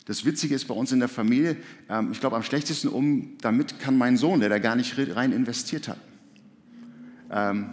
Das 0.05 0.25
Witzige 0.25 0.53
ist 0.53 0.67
bei 0.67 0.75
uns 0.75 0.91
in 0.91 0.99
der 0.99 1.07
Familie, 1.07 1.57
ähm, 1.89 2.11
ich 2.11 2.19
glaube, 2.19 2.35
am 2.35 2.43
schlechtesten 2.43 2.89
um 2.89 3.37
damit 3.39 3.79
kann 3.79 3.97
mein 3.97 4.17
Sohn, 4.17 4.39
der 4.39 4.49
da 4.49 4.59
gar 4.59 4.75
nicht 4.75 4.97
rein 4.97 5.31
investiert 5.31 5.87
hat. 5.87 5.99
Ähm, 7.31 7.69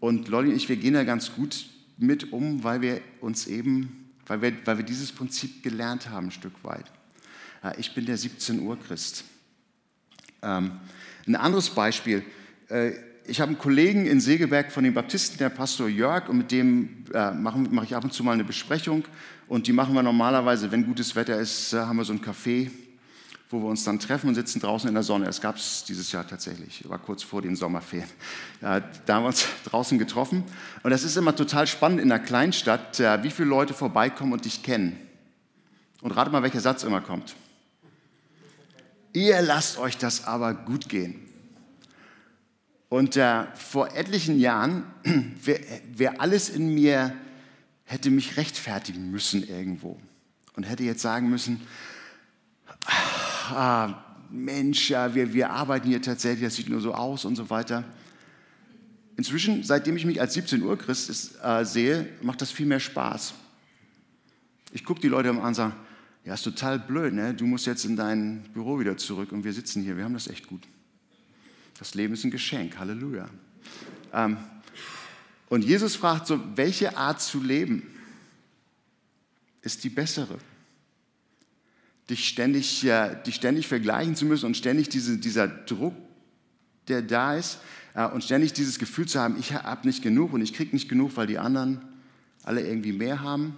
und 0.00 0.28
Lolli 0.28 0.50
und 0.50 0.56
ich, 0.56 0.68
wir 0.68 0.76
gehen 0.76 0.94
da 0.94 1.04
ganz 1.04 1.32
gut 1.32 1.66
mit 1.96 2.32
um, 2.32 2.64
weil 2.64 2.80
wir 2.80 3.00
uns 3.20 3.46
eben, 3.46 4.10
weil 4.26 4.42
wir, 4.42 4.52
weil 4.64 4.78
wir 4.78 4.84
dieses 4.84 5.12
Prinzip 5.12 5.62
gelernt 5.62 6.08
haben 6.10 6.26
ein 6.26 6.32
Stück 6.32 6.54
weit. 6.62 6.90
Ich 7.78 7.94
bin 7.94 8.04
der 8.04 8.18
17 8.18 8.60
Uhr 8.60 8.78
Christ. 8.78 9.24
Ähm, 10.42 10.72
ein 11.26 11.36
anderes 11.36 11.70
Beispiel. 11.70 12.22
Äh, 12.68 12.92
ich 13.26 13.40
habe 13.40 13.50
einen 13.50 13.58
Kollegen 13.58 14.06
in 14.06 14.20
Segeberg 14.20 14.70
von 14.70 14.84
den 14.84 14.92
Baptisten, 14.92 15.38
der 15.38 15.48
Pastor 15.48 15.88
Jörg, 15.88 16.28
und 16.28 16.36
mit 16.36 16.52
dem 16.52 17.04
äh, 17.14 17.30
mache 17.30 17.58
mach 17.58 17.84
ich 17.84 17.96
ab 17.96 18.04
und 18.04 18.12
zu 18.12 18.22
mal 18.22 18.32
eine 18.32 18.44
Besprechung. 18.44 19.04
Und 19.48 19.66
die 19.66 19.72
machen 19.72 19.94
wir 19.94 20.02
normalerweise, 20.02 20.70
wenn 20.70 20.84
gutes 20.84 21.16
Wetter 21.16 21.38
ist, 21.38 21.72
äh, 21.72 21.78
haben 21.78 21.96
wir 21.96 22.04
so 22.04 22.12
ein 22.12 22.20
Café 22.20 22.70
wo 23.54 23.60
wir 23.60 23.68
uns 23.68 23.84
dann 23.84 24.00
treffen 24.00 24.28
und 24.28 24.34
sitzen 24.34 24.60
draußen 24.60 24.88
in 24.88 24.94
der 24.94 25.04
Sonne. 25.04 25.26
Das 25.26 25.40
gab 25.40 25.56
es 25.56 25.84
dieses 25.84 26.10
Jahr 26.10 26.26
tatsächlich, 26.26 26.88
war 26.88 26.98
kurz 26.98 27.22
vor 27.22 27.40
den 27.40 27.54
Sommerferien. 27.54 28.08
Da 28.60 28.82
haben 29.08 29.22
wir 29.22 29.28
uns 29.28 29.46
draußen 29.64 29.96
getroffen. 29.96 30.42
Und 30.82 30.90
das 30.90 31.04
ist 31.04 31.16
immer 31.16 31.36
total 31.36 31.68
spannend 31.68 32.00
in 32.00 32.10
einer 32.10 32.22
Kleinstadt, 32.22 32.98
äh, 32.98 33.22
wie 33.22 33.30
viele 33.30 33.48
Leute 33.48 33.72
vorbeikommen 33.72 34.32
und 34.32 34.44
dich 34.44 34.64
kennen. 34.64 34.98
Und 36.02 36.10
rate 36.10 36.30
mal, 36.30 36.42
welcher 36.42 36.60
Satz 36.60 36.82
immer 36.82 37.00
kommt. 37.00 37.36
Ihr 39.12 39.40
lasst 39.40 39.78
euch 39.78 39.96
das 39.96 40.24
aber 40.24 40.52
gut 40.52 40.88
gehen. 40.88 41.20
Und 42.88 43.16
äh, 43.16 43.44
vor 43.54 43.94
etlichen 43.94 44.40
Jahren 44.40 44.84
wäre 45.44 45.60
wär 45.94 46.20
alles 46.20 46.48
in 46.48 46.74
mir, 46.74 47.14
hätte 47.84 48.10
mich 48.10 48.36
rechtfertigen 48.36 49.12
müssen 49.12 49.46
irgendwo. 49.46 50.00
Und 50.56 50.64
hätte 50.64 50.82
jetzt 50.82 51.02
sagen 51.02 51.30
müssen, 51.30 51.60
ah, 53.52 54.04
Mensch, 54.30 54.90
ja, 54.90 55.14
wir, 55.14 55.32
wir 55.32 55.50
arbeiten 55.50 55.88
hier 55.88 56.02
tatsächlich, 56.02 56.44
das 56.44 56.56
sieht 56.56 56.68
nur 56.68 56.80
so 56.80 56.94
aus 56.94 57.24
und 57.24 57.36
so 57.36 57.50
weiter. 57.50 57.84
Inzwischen, 59.16 59.62
seitdem 59.62 59.96
ich 59.96 60.04
mich 60.04 60.20
als 60.20 60.34
17 60.34 60.62
Uhr 60.62 60.76
Christ 60.76 61.08
ist, 61.08 61.36
äh, 61.42 61.64
sehe, 61.64 62.08
macht 62.20 62.40
das 62.40 62.50
viel 62.50 62.66
mehr 62.66 62.80
Spaß. 62.80 63.34
Ich 64.72 64.84
gucke 64.84 65.00
die 65.00 65.08
Leute 65.08 65.30
an 65.30 65.38
und 65.38 65.54
sage, 65.54 65.74
ja, 66.24 66.34
ist 66.34 66.42
total 66.42 66.78
blöd, 66.78 67.14
ne? 67.14 67.34
du 67.34 67.46
musst 67.46 67.66
jetzt 67.66 67.84
in 67.84 67.96
dein 67.96 68.42
Büro 68.54 68.80
wieder 68.80 68.96
zurück 68.96 69.30
und 69.30 69.44
wir 69.44 69.52
sitzen 69.52 69.82
hier, 69.82 69.96
wir 69.96 70.04
haben 70.04 70.14
das 70.14 70.26
echt 70.26 70.48
gut. 70.48 70.66
Das 71.78 71.94
Leben 71.94 72.14
ist 72.14 72.24
ein 72.24 72.30
Geschenk, 72.30 72.78
Halleluja. 72.78 73.28
Ähm, 74.12 74.38
und 75.48 75.64
Jesus 75.64 75.94
fragt 75.96 76.26
so, 76.26 76.40
welche 76.56 76.96
Art 76.96 77.20
zu 77.20 77.42
leben 77.42 77.82
ist 79.60 79.84
die 79.84 79.90
bessere? 79.90 80.38
Dich 82.10 82.28
ständig, 82.28 82.84
äh, 82.84 83.16
dich 83.26 83.36
ständig 83.36 83.66
vergleichen 83.66 84.16
zu 84.16 84.26
müssen 84.26 84.46
und 84.46 84.56
ständig 84.56 84.88
diese, 84.88 85.18
dieser 85.18 85.48
Druck, 85.48 85.94
der 86.88 87.02
da 87.02 87.36
ist 87.36 87.58
äh, 87.94 88.06
und 88.06 88.22
ständig 88.22 88.52
dieses 88.52 88.78
Gefühl 88.78 89.06
zu 89.06 89.20
haben, 89.20 89.36
ich 89.38 89.52
habe 89.52 89.86
nicht 89.86 90.02
genug 90.02 90.32
und 90.32 90.42
ich 90.42 90.52
kriege 90.52 90.74
nicht 90.74 90.88
genug, 90.88 91.16
weil 91.16 91.26
die 91.26 91.38
anderen 91.38 91.80
alle 92.42 92.66
irgendwie 92.66 92.92
mehr 92.92 93.20
haben. 93.20 93.56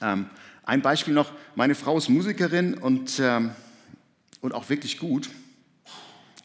Ähm, 0.00 0.26
ein 0.64 0.82
Beispiel 0.82 1.14
noch, 1.14 1.32
meine 1.54 1.74
Frau 1.74 1.96
ist 1.96 2.10
Musikerin 2.10 2.74
und, 2.74 3.18
ähm, 3.20 3.52
und 4.42 4.52
auch 4.52 4.68
wirklich 4.68 4.98
gut. 4.98 5.30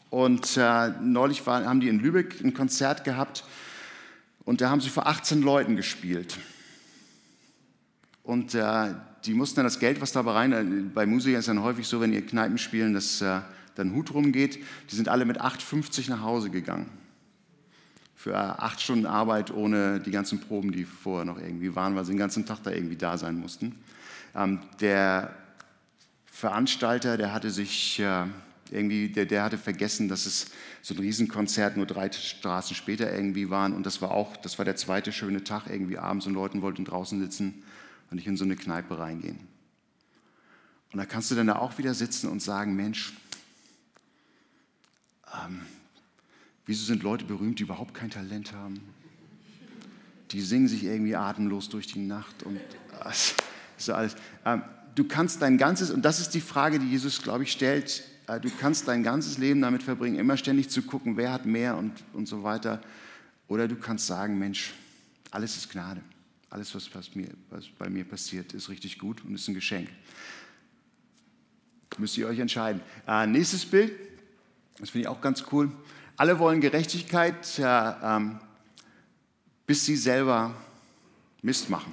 Und 0.08 0.56
äh, 0.56 0.88
neulich 1.02 1.46
war, 1.46 1.64
haben 1.64 1.80
die 1.80 1.88
in 1.88 2.00
Lübeck 2.00 2.40
ein 2.42 2.54
Konzert 2.54 3.04
gehabt 3.04 3.44
und 4.44 4.60
da 4.60 4.70
haben 4.70 4.80
sie 4.80 4.88
vor 4.88 5.06
18 5.06 5.42
Leuten 5.42 5.76
gespielt. 5.76 6.38
Und 8.22 8.54
äh, 8.54 8.94
die 9.24 9.34
mussten 9.34 9.56
dann 9.56 9.64
das 9.64 9.78
Geld, 9.78 10.00
was 10.00 10.12
dabei 10.12 10.32
rein, 10.32 10.52
äh, 10.52 10.64
bei 10.94 11.06
Musikern 11.06 11.40
ist 11.40 11.48
dann 11.48 11.62
häufig 11.62 11.86
so, 11.86 12.00
wenn 12.00 12.12
ihr 12.12 12.24
Kneipen 12.24 12.58
spielen, 12.58 12.94
dass 12.94 13.20
äh, 13.20 13.40
dann 13.74 13.94
Hut 13.94 14.12
rumgeht, 14.12 14.58
die 14.90 14.96
sind 14.96 15.08
alle 15.08 15.24
mit 15.24 15.40
8,50 15.40 16.10
nach 16.10 16.20
Hause 16.20 16.50
gegangen. 16.50 16.86
Für 18.14 18.36
acht 18.36 18.80
Stunden 18.80 19.06
Arbeit 19.06 19.52
ohne 19.52 20.00
die 20.00 20.10
ganzen 20.10 20.40
Proben, 20.40 20.72
die 20.72 20.84
vorher 20.84 21.24
noch 21.24 21.38
irgendwie 21.38 21.74
waren, 21.74 21.94
weil 21.94 22.04
sie 22.04 22.12
den 22.12 22.18
ganzen 22.18 22.46
Tag 22.46 22.62
da 22.62 22.70
irgendwie 22.70 22.96
da 22.96 23.18
sein 23.18 23.38
mussten. 23.38 23.74
Ähm, 24.34 24.60
der 24.80 25.34
Veranstalter, 26.26 27.16
der 27.16 27.32
hatte 27.32 27.50
sich 27.50 28.00
äh, 28.00 28.24
irgendwie, 28.70 29.08
der, 29.08 29.26
der 29.26 29.42
hatte 29.42 29.58
vergessen, 29.58 30.08
dass 30.08 30.26
es 30.26 30.46
so 30.80 30.94
ein 30.94 31.00
Riesenkonzert 31.00 31.76
nur 31.76 31.86
drei 31.86 32.10
Straßen 32.10 32.74
später 32.74 33.12
irgendwie 33.12 33.50
waren 33.50 33.72
und 33.72 33.84
das 33.84 34.00
war 34.00 34.10
auch, 34.10 34.36
das 34.38 34.58
war 34.58 34.64
der 34.64 34.76
zweite 34.76 35.12
schöne 35.12 35.44
Tag 35.44 35.64
irgendwie 35.68 35.98
abends 35.98 36.26
und 36.26 36.34
Leute 36.34 36.60
wollten 36.62 36.84
draußen 36.84 37.20
sitzen 37.20 37.62
und 38.10 38.16
nicht 38.16 38.26
in 38.26 38.36
so 38.36 38.44
eine 38.44 38.56
Kneipe 38.56 38.98
reingehen. 38.98 39.38
Und 40.92 40.98
da 40.98 41.06
kannst 41.06 41.30
du 41.30 41.34
dann 41.34 41.48
da 41.48 41.56
auch 41.56 41.78
wieder 41.78 41.92
sitzen 41.92 42.28
und 42.28 42.40
sagen, 42.40 42.76
Mensch, 42.76 43.14
ähm, 45.44 45.62
wieso 46.66 46.84
sind 46.84 47.02
Leute 47.02 47.24
berühmt, 47.24 47.58
die 47.58 47.64
überhaupt 47.64 47.94
kein 47.94 48.10
Talent 48.10 48.52
haben? 48.52 48.80
Die 50.30 50.40
singen 50.40 50.68
sich 50.68 50.84
irgendwie 50.84 51.16
atemlos 51.16 51.68
durch 51.68 51.88
die 51.88 51.98
Nacht 51.98 52.44
und 52.44 52.60
das 53.02 53.34
ist 53.76 53.90
alles. 53.90 54.16
Ähm, 54.44 54.62
du 54.94 55.04
kannst 55.04 55.42
dein 55.42 55.58
ganzes, 55.58 55.90
und 55.90 56.04
das 56.04 56.20
ist 56.20 56.30
die 56.30 56.40
Frage, 56.40 56.78
die 56.78 56.88
Jesus, 56.88 57.22
glaube 57.22 57.44
ich, 57.44 57.52
stellt, 57.52 58.04
äh, 58.26 58.40
du 58.40 58.50
kannst 58.60 58.88
dein 58.88 59.02
ganzes 59.02 59.38
Leben 59.38 59.60
damit 59.60 59.82
verbringen, 59.82 60.16
immer 60.16 60.36
ständig 60.36 60.70
zu 60.70 60.82
gucken, 60.82 61.16
wer 61.16 61.32
hat 61.32 61.46
mehr 61.46 61.76
und, 61.76 61.92
und 62.12 62.26
so 62.26 62.42
weiter. 62.42 62.80
Oder 63.48 63.68
du 63.68 63.76
kannst 63.76 64.06
sagen, 64.06 64.38
Mensch, 64.38 64.72
alles 65.30 65.56
ist 65.56 65.70
Gnade. 65.70 66.00
Alles, 66.54 66.72
was, 66.72 67.16
mir, 67.16 67.26
was 67.50 67.66
bei 67.66 67.90
mir 67.90 68.04
passiert, 68.04 68.52
ist 68.52 68.68
richtig 68.68 69.00
gut 69.00 69.24
und 69.24 69.34
ist 69.34 69.48
ein 69.48 69.54
Geschenk. 69.54 69.88
Müsst 71.98 72.16
ihr 72.16 72.28
euch 72.28 72.38
entscheiden. 72.38 72.80
Äh, 73.08 73.26
nächstes 73.26 73.66
Bild, 73.66 73.90
das 74.78 74.90
finde 74.90 75.00
ich 75.00 75.08
auch 75.08 75.20
ganz 75.20 75.46
cool. 75.50 75.72
Alle 76.16 76.38
wollen 76.38 76.60
Gerechtigkeit, 76.60 77.58
äh, 77.58 77.64
ähm, 77.64 78.38
bis 79.66 79.84
sie 79.84 79.96
selber 79.96 80.54
Mist 81.42 81.70
machen. 81.70 81.92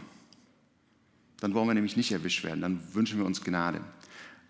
Dann 1.39 1.55
wollen 1.55 1.67
wir 1.67 1.73
nämlich 1.73 1.97
nicht 1.97 2.11
erwischt 2.11 2.43
werden, 2.43 2.61
dann 2.61 2.93
wünschen 2.93 3.17
wir 3.17 3.25
uns 3.25 3.43
Gnade. 3.43 3.81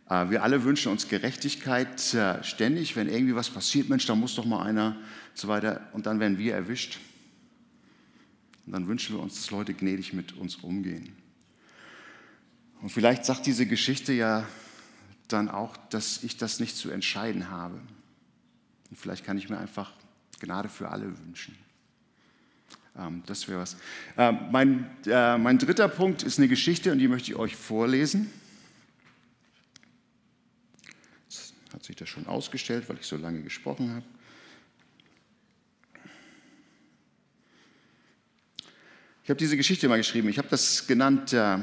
Äh, 0.10 0.30
wir 0.30 0.44
alle 0.44 0.66
wünschen 0.66 0.92
uns 0.92 1.08
Gerechtigkeit 1.08 2.14
äh, 2.14 2.44
ständig. 2.44 2.98
Wenn 2.98 3.08
irgendwie 3.08 3.36
was 3.36 3.50
passiert, 3.50 3.88
Mensch, 3.88 4.08
da 4.08 4.16
muss 4.16 4.36
doch 4.36 4.44
mal 4.44 4.64
einer 4.66 4.88
und 5.30 5.38
so 5.38 5.48
weiter. 5.48 5.88
Und 5.94 6.06
dann 6.06 6.20
werden 6.20 6.38
wir 6.38 6.54
erwischt. 6.54 7.00
Und 8.66 8.74
dann 8.74 8.88
wünschen 8.88 9.16
wir 9.16 9.22
uns, 9.22 9.36
dass 9.36 9.52
Leute 9.52 9.74
gnädig 9.74 10.14
mit 10.14 10.34
uns 10.34 10.58
umgehen. 10.58 11.16
Und 12.82 12.90
vielleicht 12.90 13.26
sagt 13.26 13.46
diese 13.46 13.66
Geschichte 13.66 14.14
ja 14.14 14.48
dann 15.28 15.50
auch, 15.50 15.78
dass 15.90 16.24
ich 16.24 16.38
das 16.38 16.60
nicht 16.60 16.76
zu 16.76 16.90
entscheiden 16.90 17.50
habe. 17.50 17.80
Und 18.90 18.98
vielleicht 18.98 19.26
kann 19.26 19.38
ich 19.38 19.50
mir 19.50 19.58
einfach 19.58 19.94
Gnade 20.40 20.70
für 20.70 20.90
alle 20.90 21.06
wünschen. 21.20 21.56
Ähm, 22.98 23.24
das 23.26 23.48
wäre 23.48 23.60
was. 23.60 23.78
Ähm, 24.18 24.40
mein, 24.52 24.90
äh, 25.06 25.38
mein 25.38 25.58
dritter 25.58 25.88
Punkt 25.88 26.24
ist 26.24 26.40
eine 26.40 26.48
Geschichte 26.48 26.92
und 26.92 27.00
die 27.00 27.08
möchte 27.08 27.32
ich 27.32 27.38
euch 27.38 27.56
vorlesen. 27.56 28.32
Jetzt 31.30 31.54
hat 31.74 31.84
sich 31.84 31.96
das 31.96 32.10
schon 32.10 32.28
ausgestellt, 32.28 32.90
weil 32.90 32.98
ich 32.98 33.06
so 33.06 33.16
lange 33.16 33.42
gesprochen 33.42 33.92
habe. 33.92 34.06
Habe 39.32 39.40
diese 39.40 39.56
Geschichte 39.56 39.88
mal 39.88 39.98
geschrieben. 39.98 40.28
Ich 40.28 40.38
habe 40.38 40.50
das 40.50 40.86
genannt 40.86 41.32
äh, 41.32 41.58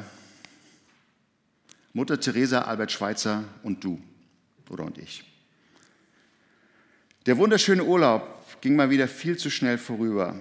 Mutter 1.92 2.18
Teresa, 2.18 2.62
Albert 2.62 2.90
Schweitzer 2.90 3.44
und 3.62 3.84
du 3.84 4.00
oder 4.70 4.84
und 4.84 4.96
ich. 4.96 5.22
Der 7.26 7.36
wunderschöne 7.36 7.84
Urlaub 7.84 8.60
ging 8.62 8.74
mal 8.74 8.88
wieder 8.88 9.06
viel 9.06 9.36
zu 9.36 9.50
schnell 9.50 9.76
vorüber. 9.76 10.34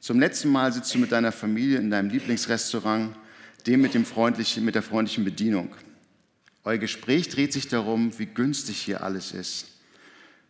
Zum 0.00 0.18
letzten 0.18 0.48
Mal 0.48 0.72
sitzt 0.72 0.94
du 0.94 0.98
mit 0.98 1.12
deiner 1.12 1.32
Familie 1.32 1.76
in 1.76 1.90
deinem 1.90 2.08
Lieblingsrestaurant, 2.08 3.14
dem 3.66 3.82
mit, 3.82 3.92
dem 3.92 4.06
freundlichen, 4.06 4.64
mit 4.64 4.74
der 4.74 4.82
freundlichen 4.82 5.24
Bedienung. 5.24 5.74
Euer 6.64 6.78
Gespräch 6.78 7.28
dreht 7.28 7.52
sich 7.52 7.68
darum, 7.68 8.18
wie 8.18 8.26
günstig 8.26 8.80
hier 8.80 9.02
alles 9.02 9.32
ist. 9.32 9.66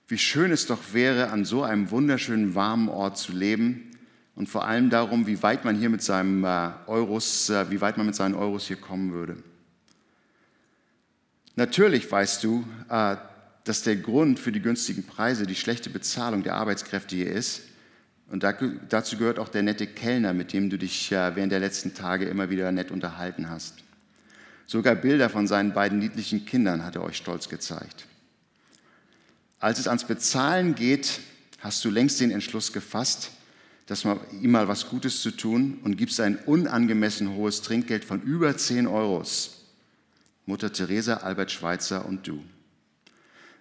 Wie 0.06 0.18
schön 0.18 0.52
es 0.52 0.66
doch 0.66 0.92
wäre, 0.92 1.30
an 1.30 1.44
so 1.44 1.64
einem 1.64 1.90
wunderschönen 1.90 2.54
warmen 2.54 2.88
Ort 2.88 3.18
zu 3.18 3.32
leben 3.32 3.88
und 4.34 4.48
vor 4.48 4.64
allem 4.66 4.90
darum, 4.90 5.26
wie 5.26 5.42
weit 5.42 5.64
man 5.64 5.76
hier 5.76 5.90
mit 5.90 6.02
seinem 6.02 6.44
äh, 6.44 6.70
Euros, 6.86 7.50
äh, 7.50 7.70
wie 7.70 7.80
weit 7.80 7.96
man 7.96 8.06
mit 8.06 8.14
seinen 8.14 8.34
Euros 8.34 8.66
hier 8.66 8.76
kommen 8.76 9.12
würde. 9.12 9.36
Natürlich 11.54 12.10
weißt 12.10 12.42
du, 12.44 12.64
äh, 12.88 13.16
dass 13.64 13.82
der 13.82 13.96
Grund 13.96 14.38
für 14.38 14.50
die 14.50 14.62
günstigen 14.62 15.04
Preise 15.04 15.46
die 15.46 15.54
schlechte 15.54 15.90
Bezahlung 15.90 16.42
der 16.42 16.54
Arbeitskräfte 16.54 17.14
hier 17.14 17.30
ist. 17.30 17.62
Und 18.28 18.42
dazu 18.42 19.18
gehört 19.18 19.38
auch 19.38 19.50
der 19.50 19.62
nette 19.62 19.86
Kellner, 19.86 20.32
mit 20.32 20.54
dem 20.54 20.70
du 20.70 20.78
dich 20.78 21.10
während 21.10 21.52
der 21.52 21.60
letzten 21.60 21.94
Tage 21.94 22.24
immer 22.24 22.48
wieder 22.48 22.72
nett 22.72 22.90
unterhalten 22.90 23.50
hast. 23.50 23.74
Sogar 24.66 24.94
Bilder 24.94 25.28
von 25.28 25.46
seinen 25.46 25.74
beiden 25.74 25.98
niedlichen 25.98 26.46
Kindern 26.46 26.82
hat 26.82 26.96
er 26.96 27.04
euch 27.04 27.18
stolz 27.18 27.50
gezeigt. 27.50 28.06
Als 29.60 29.78
es 29.78 29.86
ans 29.86 30.04
Bezahlen 30.04 30.74
geht, 30.74 31.20
hast 31.60 31.84
du 31.84 31.90
längst 31.90 32.20
den 32.20 32.30
Entschluss 32.30 32.72
gefasst, 32.72 33.30
dass 33.86 34.04
man, 34.04 34.20
ihm 34.40 34.52
mal 34.52 34.68
was 34.68 34.88
Gutes 34.88 35.22
zu 35.22 35.30
tun 35.30 35.78
und 35.82 35.96
gibst 35.96 36.20
ein 36.20 36.36
unangemessen 36.36 37.34
hohes 37.34 37.62
Trinkgeld 37.62 38.04
von 38.04 38.22
über 38.22 38.56
10 38.56 38.86
Euros. 38.86 39.64
Mutter 40.46 40.72
Teresa, 40.72 41.18
Albert 41.18 41.50
Schweitzer 41.50 42.06
und 42.06 42.26
du. 42.26 42.42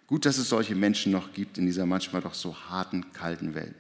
Gut, 0.08 0.26
dass 0.26 0.38
es 0.38 0.50
solche 0.50 0.76
Menschen 0.76 1.12
noch 1.12 1.34
gibt 1.34 1.58
in 1.58 1.66
dieser 1.66 1.86
manchmal 1.86 2.22
doch 2.22 2.34
so 2.34 2.56
harten, 2.56 3.14
kalten 3.14 3.56
Welt. 3.56 3.76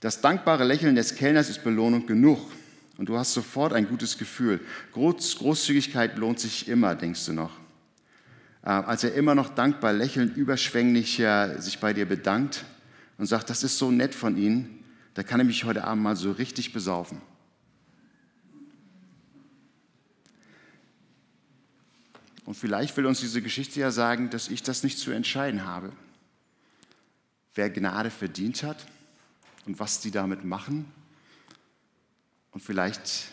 Das 0.00 0.20
dankbare 0.20 0.64
Lächeln 0.64 0.94
des 0.94 1.14
Kellners 1.14 1.48
ist 1.48 1.64
Belohnung 1.64 2.06
genug 2.06 2.38
und 2.98 3.08
du 3.08 3.16
hast 3.16 3.34
sofort 3.34 3.72
ein 3.72 3.88
gutes 3.88 4.18
Gefühl. 4.18 4.60
Groß, 4.92 5.38
Großzügigkeit 5.38 6.16
lohnt 6.16 6.40
sich 6.40 6.68
immer, 6.68 6.94
denkst 6.94 7.26
du 7.26 7.32
noch. 7.32 7.52
Äh, 8.62 8.70
als 8.70 9.04
er 9.04 9.14
immer 9.14 9.34
noch 9.34 9.48
dankbar 9.50 9.92
lächelnd, 9.92 10.36
überschwänglich 10.36 11.18
äh, 11.20 11.58
sich 11.58 11.78
bei 11.78 11.92
dir 11.92 12.06
bedankt 12.06 12.64
und 13.18 13.26
sagt, 13.26 13.50
das 13.50 13.64
ist 13.64 13.76
so 13.76 13.90
nett 13.90 14.14
von 14.14 14.36
Ihnen, 14.36 14.84
da 15.14 15.22
kann 15.22 15.40
er 15.40 15.44
mich 15.44 15.64
heute 15.64 15.84
Abend 15.84 16.04
mal 16.04 16.16
so 16.16 16.30
richtig 16.30 16.72
besaufen. 16.72 17.20
Und 22.44 22.54
vielleicht 22.54 22.96
will 22.96 23.04
uns 23.04 23.20
diese 23.20 23.42
Geschichte 23.42 23.78
ja 23.80 23.90
sagen, 23.90 24.30
dass 24.30 24.48
ich 24.48 24.62
das 24.62 24.82
nicht 24.82 24.98
zu 24.98 25.10
entscheiden 25.10 25.66
habe. 25.66 25.92
Wer 27.54 27.68
Gnade 27.68 28.10
verdient 28.10 28.62
hat 28.62 28.86
und 29.66 29.78
was 29.78 30.00
die 30.00 30.10
damit 30.10 30.44
machen. 30.44 30.90
Und 32.52 32.62
vielleicht 32.62 33.26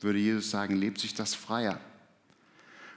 würde 0.00 0.18
Jesus 0.18 0.50
sagen, 0.50 0.76
lebt 0.76 1.00
sich 1.00 1.14
das 1.14 1.34
freier. 1.34 1.80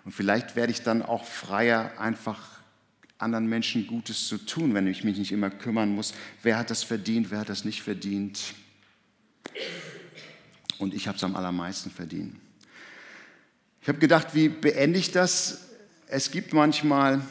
Und 0.05 0.11
vielleicht 0.11 0.55
werde 0.55 0.71
ich 0.71 0.83
dann 0.83 1.01
auch 1.01 1.25
freier, 1.25 1.99
einfach 1.99 2.58
anderen 3.19 3.47
Menschen 3.47 3.85
Gutes 3.85 4.27
zu 4.27 4.37
tun, 4.37 4.73
wenn 4.73 4.87
ich 4.87 5.03
mich 5.03 5.17
nicht 5.17 5.31
immer 5.31 5.49
kümmern 5.49 5.93
muss, 5.93 6.13
wer 6.41 6.57
hat 6.57 6.69
das 6.71 6.83
verdient, 6.83 7.29
wer 7.31 7.39
hat 7.39 7.49
das 7.49 7.65
nicht 7.65 7.83
verdient. 7.83 8.55
Und 10.79 10.93
ich 10.93 11.07
habe 11.07 11.17
es 11.17 11.23
am 11.23 11.35
allermeisten 11.35 11.91
verdient. 11.91 12.35
Ich 13.81 13.89
habe 13.89 13.99
gedacht, 13.99 14.33
wie 14.33 14.47
beende 14.47 14.97
ich 14.97 15.11
das? 15.11 15.67
Es 16.07 16.31
gibt 16.31 16.53
manchmal, 16.53 17.21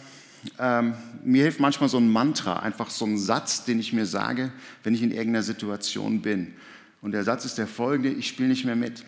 ähm, 0.59 0.95
mir 1.25 1.43
hilft 1.43 1.59
manchmal 1.59 1.89
so 1.89 1.99
ein 1.99 2.11
Mantra, 2.11 2.61
einfach 2.61 2.91
so 2.91 3.07
ein 3.07 3.19
Satz, 3.19 3.65
den 3.65 3.81
ich 3.81 3.93
mir 3.93 4.07
sage, 4.07 4.53
wenn 4.83 4.95
ich 4.95 5.03
in 5.03 5.11
irgendeiner 5.11 5.43
Situation 5.43 6.21
bin. 6.21 6.55
Und 7.01 7.13
der 7.13 7.25
Satz 7.25 7.47
ist 7.47 7.57
der 7.57 7.67
folgende, 7.67 8.11
ich 8.11 8.29
spiele 8.29 8.49
nicht 8.49 8.65
mehr 8.65 8.77
mit. 8.77 9.05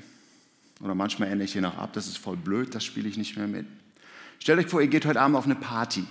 Oder 0.81 0.95
manchmal 0.95 1.29
ändere 1.29 1.45
ich 1.45 1.53
hier 1.53 1.63
noch 1.63 1.77
ab, 1.77 1.93
das 1.93 2.07
ist 2.07 2.17
voll 2.17 2.37
blöd, 2.37 2.75
das 2.75 2.85
spiele 2.85 3.09
ich 3.09 3.19
nicht 3.19 3.37
mehr 3.37 3.47
mit. 3.49 3.67
Stellt 4.39 4.59
euch 4.59 4.67
vor, 4.67 4.81
ihr 4.81 4.89
geht 4.89 5.05
heute 5.05 5.21
Abend 5.21 5.37
auf 5.37 5.45
eine 5.45 5.57
Party. 5.57 6.05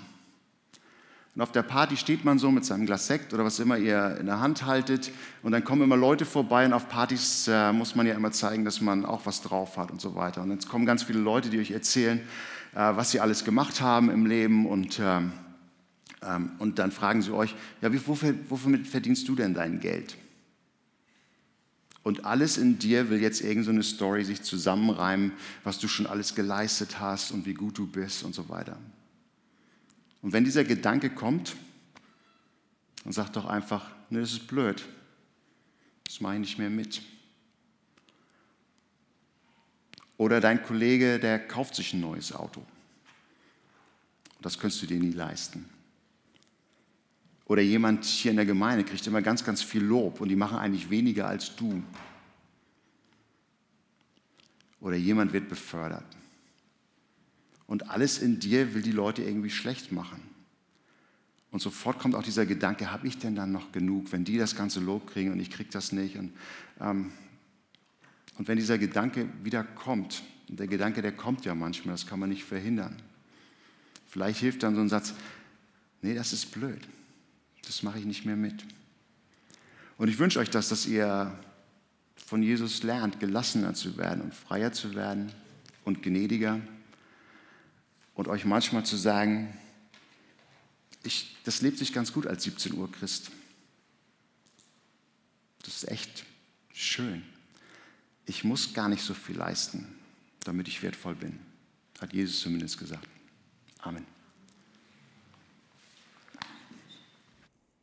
Und 1.39 1.43
auf 1.43 1.53
der 1.53 1.63
Party 1.63 1.95
steht 1.95 2.25
man 2.25 2.37
so 2.37 2.51
mit 2.51 2.65
seinem 2.65 2.85
Glas 2.85 3.07
Sekt 3.07 3.33
oder 3.33 3.45
was 3.45 3.59
immer 3.59 3.77
ihr 3.77 4.17
in 4.19 4.25
der 4.25 4.41
Hand 4.41 4.65
haltet. 4.65 5.09
Und 5.41 5.53
dann 5.53 5.63
kommen 5.63 5.81
immer 5.81 5.95
Leute 5.95 6.25
vorbei. 6.25 6.65
Und 6.65 6.73
auf 6.73 6.89
Partys 6.89 7.47
äh, 7.47 7.71
muss 7.71 7.95
man 7.95 8.05
ja 8.05 8.13
immer 8.13 8.33
zeigen, 8.33 8.65
dass 8.65 8.81
man 8.81 9.05
auch 9.05 9.25
was 9.25 9.41
drauf 9.41 9.77
hat 9.77 9.89
und 9.89 10.01
so 10.01 10.15
weiter. 10.15 10.41
Und 10.41 10.51
jetzt 10.51 10.67
kommen 10.67 10.85
ganz 10.85 11.03
viele 11.03 11.19
Leute, 11.19 11.49
die 11.49 11.57
euch 11.57 11.71
erzählen, 11.71 12.19
äh, 12.73 12.75
was 12.75 13.11
sie 13.11 13.21
alles 13.21 13.45
gemacht 13.45 13.79
haben 13.79 14.09
im 14.09 14.25
Leben. 14.25 14.65
Und, 14.65 14.99
ähm, 15.01 15.31
ähm, 16.27 16.51
und 16.59 16.77
dann 16.77 16.91
fragen 16.91 17.21
sie 17.21 17.33
euch, 17.33 17.55
ja, 17.81 17.93
wie, 17.93 18.05
wofür, 18.05 18.35
wofür 18.49 18.77
verdienst 18.79 19.25
du 19.29 19.35
denn 19.35 19.53
dein 19.53 19.79
Geld? 19.79 20.17
Und 22.03 22.25
alles 22.25 22.57
in 22.57 22.79
dir 22.79 23.09
will 23.09 23.21
jetzt 23.21 23.39
irgendeine 23.39 23.81
so 23.81 23.95
Story 23.95 24.25
sich 24.25 24.41
zusammenreimen, 24.41 25.31
was 25.63 25.79
du 25.79 25.87
schon 25.87 26.05
alles 26.05 26.35
geleistet 26.35 26.99
hast 26.99 27.31
und 27.31 27.45
wie 27.45 27.53
gut 27.53 27.77
du 27.77 27.87
bist 27.87 28.25
und 28.25 28.35
so 28.35 28.49
weiter. 28.49 28.75
Und 30.21 30.33
wenn 30.33 30.43
dieser 30.43 30.63
Gedanke 30.63 31.09
kommt, 31.09 31.55
dann 33.03 33.13
sag 33.13 33.29
doch 33.29 33.45
einfach, 33.45 33.89
ne, 34.09 34.19
das 34.21 34.33
ist 34.33 34.47
blöd. 34.47 34.87
Das 36.05 36.21
mache 36.21 36.35
ich 36.35 36.39
nicht 36.39 36.59
mehr 36.59 36.69
mit. 36.69 37.01
Oder 40.17 40.41
dein 40.41 40.61
Kollege, 40.63 41.19
der 41.19 41.39
kauft 41.39 41.75
sich 41.75 41.93
ein 41.93 42.01
neues 42.01 42.33
Auto. 42.33 42.61
Das 44.41 44.59
könntest 44.59 44.81
du 44.81 44.87
dir 44.87 44.99
nie 44.99 45.11
leisten. 45.11 45.69
Oder 47.45 47.61
jemand 47.61 48.05
hier 48.05 48.31
in 48.31 48.37
der 48.37 48.45
Gemeinde 48.45 48.83
kriegt 48.83 49.07
immer 49.07 49.21
ganz, 49.21 49.43
ganz 49.43 49.63
viel 49.63 49.83
Lob 49.83 50.21
und 50.21 50.29
die 50.29 50.35
machen 50.35 50.57
eigentlich 50.57 50.89
weniger 50.89 51.27
als 51.27 51.55
du. 51.55 51.81
Oder 54.81 54.97
jemand 54.97 55.33
wird 55.33 55.49
befördert. 55.49 56.05
Und 57.69 57.91
alles 57.91 58.17
in 58.17 58.39
dir 58.39 58.73
will 58.73 58.81
die 58.81 58.91
Leute 58.91 59.21
irgendwie 59.21 59.51
schlecht 59.51 59.91
machen. 59.91 60.19
Und 61.51 61.61
sofort 61.61 61.99
kommt 61.99 62.15
auch 62.15 62.23
dieser 62.23 62.47
Gedanke, 62.47 62.91
habe 62.91 63.07
ich 63.07 63.19
denn 63.19 63.35
dann 63.35 63.51
noch 63.51 63.71
genug, 63.71 64.11
wenn 64.11 64.23
die 64.23 64.39
das 64.39 64.55
ganze 64.55 64.79
Lob 64.79 65.05
kriegen 65.05 65.31
und 65.31 65.39
ich 65.39 65.51
kriege 65.51 65.69
das 65.69 65.91
nicht? 65.91 66.17
Und, 66.17 66.33
ähm, 66.81 67.11
und 68.39 68.47
wenn 68.47 68.57
dieser 68.57 68.79
Gedanke 68.79 69.29
wieder 69.43 69.63
kommt, 69.63 70.23
und 70.49 70.59
der 70.59 70.65
Gedanke, 70.65 71.03
der 71.03 71.11
kommt 71.11 71.45
ja 71.45 71.53
manchmal, 71.53 71.93
das 71.93 72.07
kann 72.07 72.17
man 72.19 72.29
nicht 72.29 72.43
verhindern. 72.43 72.95
Vielleicht 74.07 74.39
hilft 74.39 74.63
dann 74.63 74.73
so 74.73 74.81
ein 74.81 74.89
Satz, 74.89 75.13
nee, 76.01 76.15
das 76.15 76.33
ist 76.33 76.47
blöd, 76.47 76.81
das 77.67 77.83
mache 77.83 77.99
ich 77.99 78.05
nicht 78.05 78.25
mehr 78.25 78.35
mit. 78.35 78.65
Und 79.99 80.07
ich 80.07 80.17
wünsche 80.17 80.39
euch 80.39 80.49
das, 80.49 80.69
dass 80.69 80.87
ihr 80.87 81.37
von 82.15 82.41
Jesus 82.41 82.81
lernt, 82.81 83.19
gelassener 83.19 83.75
zu 83.75 83.95
werden 83.97 84.21
und 84.21 84.33
freier 84.33 84.71
zu 84.71 84.95
werden 84.95 85.31
und 85.85 86.01
gnädiger 86.01 86.59
und 88.19 88.27
euch 88.27 88.43
manchmal 88.43 88.85
zu 88.85 88.97
sagen, 88.97 89.57
ich, 91.03 91.37
das 91.45 91.61
lebt 91.61 91.77
sich 91.77 91.93
ganz 91.93 92.11
gut 92.11 92.27
als 92.27 92.43
17 92.43 92.73
Uhr 92.73 92.91
Christ. 92.91 93.31
Das 95.63 95.77
ist 95.77 95.87
echt 95.89 96.25
schön. 96.73 97.23
Ich 98.25 98.43
muss 98.43 98.73
gar 98.73 98.89
nicht 98.89 99.03
so 99.03 99.13
viel 99.13 99.37
leisten, 99.37 99.87
damit 100.41 100.67
ich 100.67 100.83
wertvoll 100.83 101.15
bin, 101.15 101.39
hat 102.01 102.11
Jesus 102.11 102.41
zumindest 102.41 102.77
gesagt. 102.77 103.07
Amen. 103.77 104.05